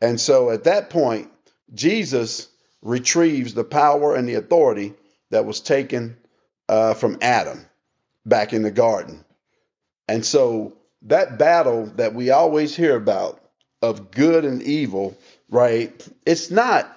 And 0.00 0.20
so 0.20 0.50
at 0.50 0.64
that 0.64 0.90
point, 0.90 1.30
Jesus 1.74 2.48
retrieves 2.82 3.54
the 3.54 3.64
power 3.64 4.14
and 4.14 4.28
the 4.28 4.34
authority 4.34 4.94
that 5.30 5.44
was 5.44 5.60
taken 5.60 6.16
uh, 6.68 6.94
from 6.94 7.18
Adam 7.20 7.64
back 8.24 8.52
in 8.52 8.62
the 8.62 8.70
garden. 8.70 9.24
And 10.08 10.24
so 10.24 10.76
that 11.02 11.38
battle 11.38 11.86
that 11.96 12.14
we 12.14 12.30
always 12.30 12.76
hear 12.76 12.96
about 12.96 13.40
of 13.82 14.10
good 14.10 14.44
and 14.44 14.62
evil, 14.62 15.16
right? 15.48 16.06
It's 16.24 16.50
not 16.50 16.92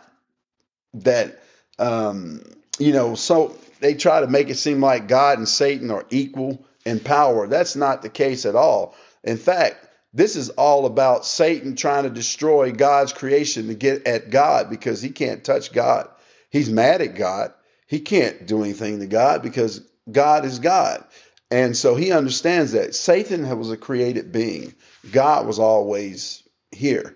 that, 0.96 1.42
um, 1.78 2.42
you 2.78 2.94
know, 2.94 3.16
so 3.16 3.56
they 3.80 3.94
try 3.96 4.22
to 4.22 4.28
make 4.28 4.50
it 4.50 4.56
seem 4.56 4.82
like 4.82 5.08
God 5.08 5.38
and 5.38 5.48
Satan 5.48 5.92
are 5.92 6.06
equal 6.10 6.64
in 6.86 7.00
power. 7.00 7.48
That's 7.48 7.76
not 7.76 8.02
the 8.02 8.10
case 8.10 8.46
at 8.46 8.56
all. 8.56 8.96
In 9.24 9.38
fact, 9.38 9.88
this 10.14 10.36
is 10.36 10.50
all 10.50 10.86
about 10.86 11.26
Satan 11.26 11.76
trying 11.76 12.04
to 12.04 12.10
destroy 12.10 12.72
God's 12.72 13.14
creation 13.14 13.68
to 13.68 13.76
get 13.76 14.08
at 14.08 14.30
God 14.30 14.70
because 14.70 15.02
he 15.02 15.10
can't 15.10 15.44
touch 15.44 15.72
God. 15.72 16.10
He's 16.50 16.70
mad 16.70 17.02
at 17.02 17.16
God. 17.16 17.54
He 17.86 18.00
can't 18.00 18.48
do 18.48 18.64
anything 18.64 19.00
to 19.00 19.08
God 19.08 19.44
because 19.44 19.82
God 20.12 20.46
is 20.46 20.60
God. 20.60 21.04
And 21.52 21.76
so 21.76 21.96
he 21.96 22.12
understands 22.12 22.74
that 22.74 22.96
Satan 22.96 23.48
was 23.58 23.72
a 23.72 23.78
created 23.78 24.32
being. 24.32 24.74
God 25.12 25.48
was 25.48 25.60
always 25.60 26.44
here. 26.72 27.16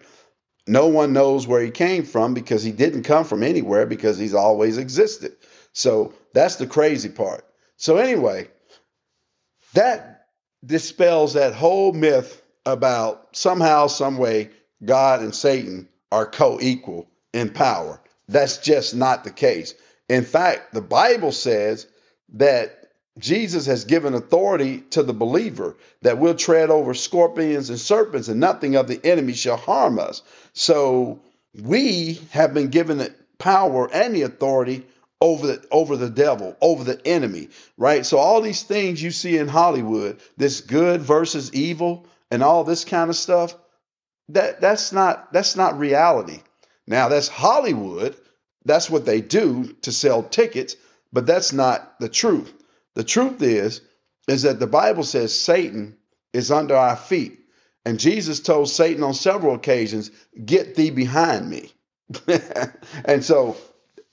No 0.66 0.88
one 0.88 1.14
knows 1.14 1.46
where 1.46 1.62
he 1.62 1.72
came 1.72 2.04
from 2.04 2.34
because 2.34 2.64
he 2.64 2.72
didn't 2.72 3.04
come 3.04 3.26
from 3.26 3.44
anywhere 3.44 3.86
because 3.86 4.18
he's 4.18 4.34
always 4.34 4.78
existed. 4.78 5.36
So 5.74 6.14
that's 6.34 6.56
the 6.56 6.68
crazy 6.68 7.10
part. 7.10 7.46
So, 7.76 7.98
anyway, 7.98 8.48
that 9.74 10.13
dispels 10.66 11.34
that 11.34 11.54
whole 11.54 11.94
myth 11.94 12.42
about 12.66 13.36
somehow, 13.36 13.88
some 13.88 14.18
way, 14.18 14.50
God 14.84 15.22
and 15.22 15.34
Satan 15.34 15.90
are 16.12 16.26
co 16.26 16.60
equal 16.62 17.08
in 17.34 17.50
power. 17.50 18.02
That's 18.28 18.58
just 18.58 18.96
not 18.96 19.24
the 19.24 19.32
case. 19.32 19.74
In 20.10 20.24
fact, 20.24 20.74
the 20.74 20.82
Bible 20.82 21.32
says 21.32 21.88
that 22.34 22.84
Jesus 23.20 23.68
has 23.68 23.86
given 23.86 24.14
authority 24.14 24.80
to 24.92 25.04
the 25.04 25.14
believer 25.14 25.78
that 26.02 26.18
we'll 26.18 26.36
tread 26.36 26.70
over 26.70 26.94
scorpions 26.94 27.70
and 27.70 27.80
serpents, 27.80 28.28
and 28.28 28.40
nothing 28.40 28.76
of 28.76 28.88
the 28.88 29.00
enemy 29.06 29.34
shall 29.34 29.58
harm 29.58 30.00
us. 30.00 30.24
So 30.54 31.22
we 31.54 32.20
have 32.32 32.54
been 32.54 32.70
given 32.70 32.98
the 32.98 33.14
power 33.38 33.90
and 33.94 34.16
the 34.16 34.24
authority 34.24 34.86
over 35.24 35.48
the 35.48 35.66
over 35.72 35.96
the 35.96 36.10
devil, 36.10 36.58
over 36.60 36.84
the 36.84 37.08
enemy, 37.08 37.48
right? 37.78 38.06
So 38.06 38.18
all 38.18 38.42
these 38.42 38.64
things 38.64 39.02
you 39.02 39.10
see 39.10 39.38
in 39.38 39.48
Hollywood, 39.48 40.20
this 40.36 40.60
good 40.60 41.02
versus 41.02 41.54
evil, 41.54 42.06
and 42.30 42.44
all 42.44 42.66
this 42.66 42.84
kind 42.84 43.10
of 43.10 43.16
stuff, 43.16 43.56
that 44.30 44.60
that's 44.60 44.92
not 44.92 45.32
that's 45.32 45.56
not 45.56 45.80
reality. 45.80 46.42
Now 46.86 47.08
that's 47.08 47.30
Hollywood. 47.30 48.18
That's 48.66 48.90
what 48.90 49.06
they 49.06 49.22
do 49.22 49.74
to 49.84 49.94
sell 49.94 50.24
tickets, 50.24 50.76
but 51.14 51.26
that's 51.26 51.54
not 51.54 52.00
the 52.02 52.10
truth. 52.10 52.54
The 52.96 53.06
truth 53.06 53.42
is 53.42 53.80
is 54.28 54.42
that 54.42 54.60
the 54.60 54.68
Bible 54.68 55.04
says 55.04 55.40
Satan 55.40 55.96
is 56.34 56.52
under 56.52 56.76
our 56.76 56.98
feet. 56.98 57.40
And 57.86 57.98
Jesus 57.98 58.42
told 58.42 58.70
Satan 58.70 59.04
on 59.04 59.14
several 59.14 59.56
occasions, 59.56 60.12
"Get 60.44 60.76
thee 60.76 60.90
behind 60.90 61.50
me." 61.50 61.72
and 63.06 63.24
so 63.24 63.56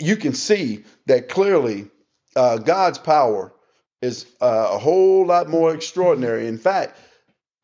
you 0.01 0.17
can 0.17 0.33
see 0.33 0.85
that 1.07 1.29
clearly 1.29 1.89
uh, 2.37 2.59
God's 2.59 2.99
power 2.99 3.53
is 4.01 4.27
uh, 4.41 4.71
a 4.73 4.79
whole 4.79 5.27
lot 5.27 5.49
more 5.49 5.75
extraordinary. 5.75 6.47
In 6.47 6.59
fact, 6.59 6.99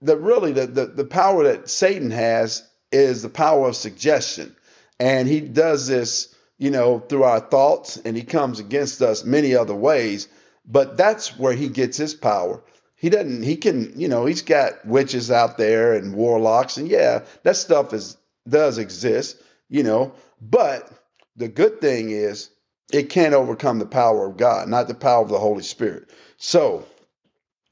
the 0.03 0.17
really 0.17 0.53
the, 0.53 0.67
the 0.67 0.87
the 0.87 1.05
power 1.05 1.45
that 1.45 1.71
Satan 1.71 2.11
has 2.11 2.69
is 2.93 3.23
the 3.23 3.29
power 3.29 3.69
of 3.69 3.77
suggestion, 3.77 4.55
and 5.01 5.27
he 5.27 5.41
does 5.41 5.87
this, 5.87 6.35
you 6.59 6.71
know, 6.71 6.99
through 6.99 7.25
our 7.25 7.41
thoughts, 7.41 7.97
and 7.97 8.17
he 8.17 8.23
comes 8.23 8.61
against 8.61 9.01
us 9.03 9.25
many 9.25 9.55
other 9.55 9.75
ways. 9.75 10.29
But 10.67 10.97
that's 10.97 11.39
where 11.39 11.55
he 11.55 11.69
gets 11.69 11.97
his 11.97 12.15
power. 12.15 12.63
He 12.97 13.09
doesn't. 13.09 13.43
He 13.43 13.57
can, 13.57 13.99
you 13.99 14.09
know, 14.09 14.27
he's 14.27 14.43
got 14.43 14.85
witches 14.87 15.31
out 15.31 15.57
there 15.57 15.95
and 15.95 16.15
warlocks, 16.15 16.77
and 16.77 16.89
yeah, 16.89 17.25
that 17.43 17.57
stuff 17.57 17.93
is 17.93 18.17
does 18.49 18.79
exist, 18.79 19.41
you 19.69 19.83
know. 19.83 20.13
But 20.41 20.91
the 21.37 21.49
good 21.49 21.81
thing 21.81 22.11
is 22.11 22.51
it 22.93 23.11
can't 23.11 23.35
overcome 23.35 23.79
the 23.79 23.87
power 23.87 24.27
of 24.27 24.37
God, 24.37 24.69
not 24.69 24.89
the 24.89 24.95
power 24.95 25.23
of 25.23 25.29
the 25.29 25.39
Holy 25.39 25.63
Spirit. 25.63 26.11
So 26.37 26.87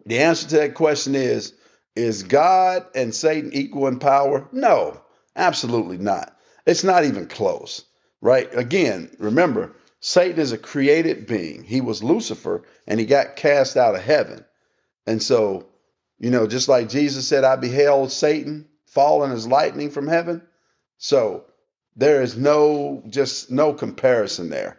the 0.06 0.20
answer 0.20 0.48
to 0.48 0.56
that 0.56 0.74
question 0.74 1.14
is 1.14 1.54
is 1.96 2.24
God 2.24 2.84
and 2.94 3.14
Satan 3.14 3.52
equal 3.52 3.86
in 3.86 4.00
power? 4.00 4.48
No, 4.50 5.00
absolutely 5.36 5.96
not. 5.98 6.36
It's 6.66 6.82
not 6.82 7.04
even 7.04 7.26
close, 7.26 7.84
right? 8.20 8.48
Again, 8.52 9.14
remember, 9.18 9.76
Satan 10.00 10.40
is 10.40 10.50
a 10.52 10.58
created 10.58 11.26
being. 11.26 11.62
He 11.62 11.80
was 11.80 12.02
Lucifer 12.02 12.64
and 12.86 12.98
he 12.98 13.06
got 13.06 13.36
cast 13.36 13.76
out 13.76 13.94
of 13.94 14.02
heaven. 14.02 14.44
And 15.06 15.22
so, 15.22 15.66
you 16.18 16.30
know, 16.30 16.46
just 16.46 16.68
like 16.68 16.88
Jesus 16.88 17.28
said, 17.28 17.44
I 17.44 17.56
beheld 17.56 18.10
Satan 18.10 18.66
falling 18.86 19.32
as 19.32 19.46
lightning 19.46 19.90
from 19.90 20.08
heaven. 20.08 20.42
So 20.98 21.44
there 21.96 22.22
is 22.22 22.36
no, 22.36 23.02
just 23.08 23.50
no 23.50 23.72
comparison 23.72 24.50
there, 24.50 24.78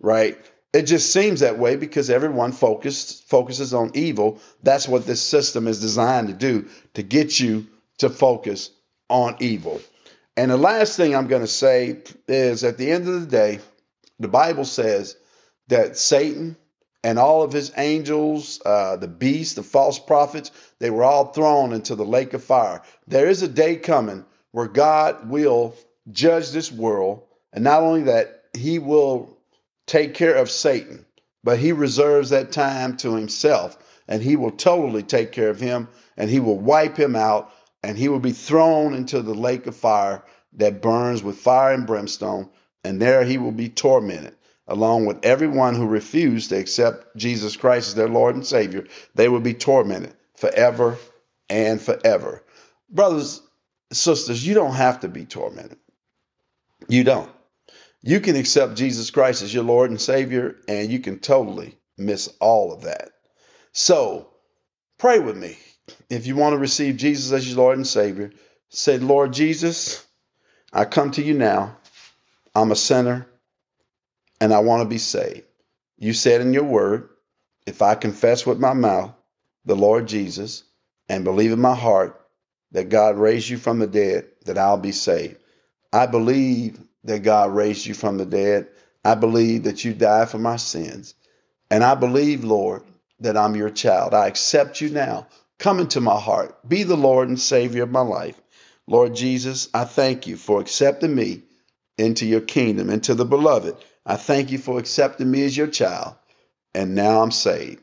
right? 0.00 0.38
It 0.72 0.82
just 0.82 1.12
seems 1.12 1.40
that 1.40 1.58
way 1.58 1.76
because 1.76 2.10
everyone 2.10 2.52
focused 2.52 3.28
focuses 3.28 3.72
on 3.72 3.92
evil. 3.94 4.40
That's 4.62 4.86
what 4.86 5.06
this 5.06 5.22
system 5.22 5.68
is 5.68 5.80
designed 5.80 6.28
to 6.28 6.34
do 6.34 6.68
to 6.94 7.02
get 7.02 7.38
you 7.40 7.66
to 7.98 8.10
focus 8.10 8.70
on 9.08 9.36
evil. 9.40 9.80
And 10.36 10.50
the 10.50 10.58
last 10.58 10.96
thing 10.96 11.16
I'm 11.16 11.28
going 11.28 11.42
to 11.42 11.48
say 11.48 12.02
is 12.28 12.62
at 12.62 12.76
the 12.76 12.90
end 12.90 13.08
of 13.08 13.20
the 13.20 13.26
day, 13.26 13.60
the 14.18 14.28
Bible 14.28 14.64
says 14.64 15.16
that 15.68 15.96
Satan 15.96 16.56
and 17.02 17.18
all 17.18 17.42
of 17.42 17.52
his 17.52 17.72
angels, 17.76 18.60
uh, 18.66 18.96
the 18.96 19.08
beast, 19.08 19.56
the 19.56 19.62
false 19.62 19.98
prophets, 19.98 20.50
they 20.78 20.90
were 20.90 21.04
all 21.04 21.26
thrown 21.26 21.72
into 21.72 21.94
the 21.94 22.04
lake 22.04 22.34
of 22.34 22.44
fire. 22.44 22.82
There 23.06 23.28
is 23.28 23.42
a 23.42 23.48
day 23.48 23.76
coming 23.76 24.26
where 24.50 24.68
God 24.68 25.30
will 25.30 25.74
judge 26.12 26.50
this 26.50 26.70
world. 26.70 27.22
And 27.52 27.64
not 27.64 27.82
only 27.82 28.02
that, 28.04 28.44
he 28.56 28.78
will 28.78 29.36
take 29.86 30.14
care 30.14 30.34
of 30.34 30.50
Satan, 30.50 31.04
but 31.44 31.58
he 31.58 31.72
reserves 31.72 32.30
that 32.30 32.52
time 32.52 32.96
to 32.98 33.14
himself 33.14 33.78
and 34.08 34.22
he 34.22 34.36
will 34.36 34.50
totally 34.50 35.02
take 35.02 35.32
care 35.32 35.50
of 35.50 35.60
him 35.60 35.88
and 36.16 36.30
he 36.30 36.40
will 36.40 36.58
wipe 36.58 36.96
him 36.96 37.16
out 37.16 37.52
and 37.82 37.96
he 37.96 38.08
will 38.08 38.20
be 38.20 38.32
thrown 38.32 38.94
into 38.94 39.22
the 39.22 39.34
lake 39.34 39.66
of 39.66 39.76
fire 39.76 40.22
that 40.54 40.82
burns 40.82 41.22
with 41.22 41.38
fire 41.38 41.72
and 41.72 41.86
brimstone 41.86 42.48
and 42.84 43.00
there 43.00 43.24
he 43.24 43.38
will 43.38 43.52
be 43.52 43.68
tormented 43.68 44.34
along 44.68 45.06
with 45.06 45.24
everyone 45.24 45.74
who 45.74 45.86
refused 45.86 46.48
to 46.48 46.58
accept 46.58 47.16
Jesus 47.16 47.56
Christ 47.56 47.88
as 47.88 47.94
their 47.94 48.08
Lord 48.08 48.34
and 48.34 48.46
Savior 48.46 48.86
they 49.14 49.28
will 49.28 49.40
be 49.40 49.54
tormented 49.54 50.14
forever 50.36 50.98
and 51.48 51.80
forever 51.80 52.42
brothers 52.90 53.42
sisters 53.92 54.46
you 54.46 54.54
don't 54.54 54.74
have 54.74 55.00
to 55.00 55.08
be 55.08 55.24
tormented 55.24 55.78
you 56.88 57.04
don't 57.04 57.30
you 58.06 58.20
can 58.20 58.36
accept 58.36 58.76
Jesus 58.76 59.10
Christ 59.10 59.42
as 59.42 59.52
your 59.52 59.64
Lord 59.64 59.90
and 59.90 60.00
Savior, 60.00 60.54
and 60.68 60.92
you 60.92 61.00
can 61.00 61.18
totally 61.18 61.76
miss 61.98 62.28
all 62.38 62.72
of 62.72 62.82
that. 62.82 63.10
So, 63.72 64.28
pray 64.96 65.18
with 65.18 65.36
me. 65.36 65.58
If 66.08 66.28
you 66.28 66.36
want 66.36 66.52
to 66.52 66.58
receive 66.58 66.98
Jesus 66.98 67.32
as 67.32 67.48
your 67.48 67.58
Lord 67.58 67.78
and 67.78 67.86
Savior, 67.86 68.30
say, 68.68 68.98
Lord 68.98 69.32
Jesus, 69.32 70.06
I 70.72 70.84
come 70.84 71.10
to 71.12 71.22
you 71.22 71.34
now. 71.34 71.78
I'm 72.54 72.70
a 72.70 72.76
sinner 72.76 73.26
and 74.40 74.54
I 74.54 74.60
want 74.60 74.82
to 74.82 74.88
be 74.88 74.98
saved. 74.98 75.42
You 75.98 76.12
said 76.12 76.40
in 76.40 76.52
your 76.52 76.62
word, 76.62 77.08
if 77.66 77.82
I 77.82 77.96
confess 77.96 78.46
with 78.46 78.60
my 78.60 78.72
mouth 78.72 79.12
the 79.64 79.74
Lord 79.74 80.06
Jesus 80.06 80.62
and 81.08 81.24
believe 81.24 81.50
in 81.50 81.60
my 81.60 81.74
heart 81.74 82.24
that 82.70 82.88
God 82.88 83.16
raised 83.16 83.48
you 83.48 83.58
from 83.58 83.80
the 83.80 83.88
dead, 83.88 84.28
that 84.44 84.58
I'll 84.58 84.76
be 84.76 84.92
saved. 84.92 85.38
I 85.96 86.06
believe 86.06 86.80
that 87.04 87.24
God 87.24 87.54
raised 87.54 87.86
you 87.86 87.94
from 87.94 88.18
the 88.18 88.26
dead. 88.26 88.68
I 89.04 89.16
believe 89.16 89.64
that 89.64 89.84
you 89.84 89.94
died 89.94 90.30
for 90.30 90.38
my 90.38 90.56
sins. 90.56 91.14
And 91.70 91.84
I 91.84 91.96
believe, 91.96 92.44
Lord, 92.44 92.82
that 93.20 93.36
I'm 93.36 93.56
your 93.56 93.70
child. 93.70 94.14
I 94.14 94.28
accept 94.28 94.80
you 94.80 94.90
now. 94.90 95.28
Come 95.58 95.80
into 95.80 96.02
my 96.02 96.20
heart. 96.20 96.56
Be 96.68 96.84
the 96.84 96.96
Lord 96.96 97.28
and 97.28 97.40
Savior 97.40 97.84
of 97.84 97.90
my 97.90 98.02
life. 98.02 98.40
Lord 98.86 99.16
Jesus, 99.16 99.70
I 99.74 99.84
thank 99.84 100.26
you 100.26 100.36
for 100.36 100.60
accepting 100.60 101.14
me 101.14 101.42
into 101.98 102.26
your 102.26 102.42
kingdom, 102.42 102.90
into 102.90 103.14
the 103.14 103.24
beloved. 103.24 103.76
I 104.06 104.16
thank 104.16 104.52
you 104.52 104.58
for 104.58 104.78
accepting 104.78 105.30
me 105.30 105.44
as 105.44 105.56
your 105.56 105.68
child. 105.68 106.16
And 106.74 106.94
now 106.94 107.22
I'm 107.22 107.32
saved. 107.32 107.82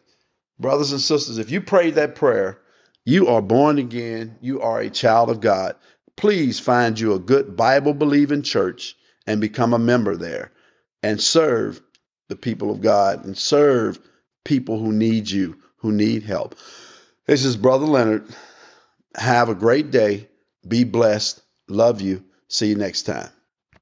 Brothers 0.60 0.92
and 0.94 1.02
sisters, 1.02 1.40
if 1.40 1.52
you 1.52 1.62
prayed 1.62 1.96
that 1.96 2.16
prayer, 2.16 2.60
you 3.06 3.28
are 3.28 3.42
born 3.42 3.80
again. 3.80 4.38
You 4.42 4.62
are 4.62 4.82
a 4.82 4.90
child 4.90 5.30
of 5.30 5.42
God. 5.42 5.76
Please 6.18 6.60
find 6.60 7.00
you 7.00 7.14
a 7.14 7.20
good 7.20 7.56
Bible 7.56 7.94
believing 7.94 8.42
church 8.42 8.96
and 9.28 9.42
become 9.42 9.74
a 9.74 9.80
member 9.80 10.16
there 10.16 10.52
and 11.02 11.20
serve 11.20 11.82
the 12.30 12.36
people 12.36 12.72
of 12.72 12.82
God 12.82 13.26
and 13.26 13.38
serve 13.38 14.00
people 14.46 14.80
who 14.80 14.92
need 14.92 15.30
you, 15.30 15.58
who 15.78 15.92
need 15.92 16.24
help. 16.24 16.56
This 17.26 17.46
is 17.46 17.58
Brother 17.58 17.86
Leonard. 17.86 18.28
Have 19.16 19.50
a 19.50 19.56
great 19.56 19.92
day. 19.92 20.30
Be 20.68 20.84
blessed. 20.84 21.42
Love 21.68 22.02
you. 22.02 22.24
See 22.48 22.68
you 22.68 22.76
next 22.76 23.04
time. 23.04 23.30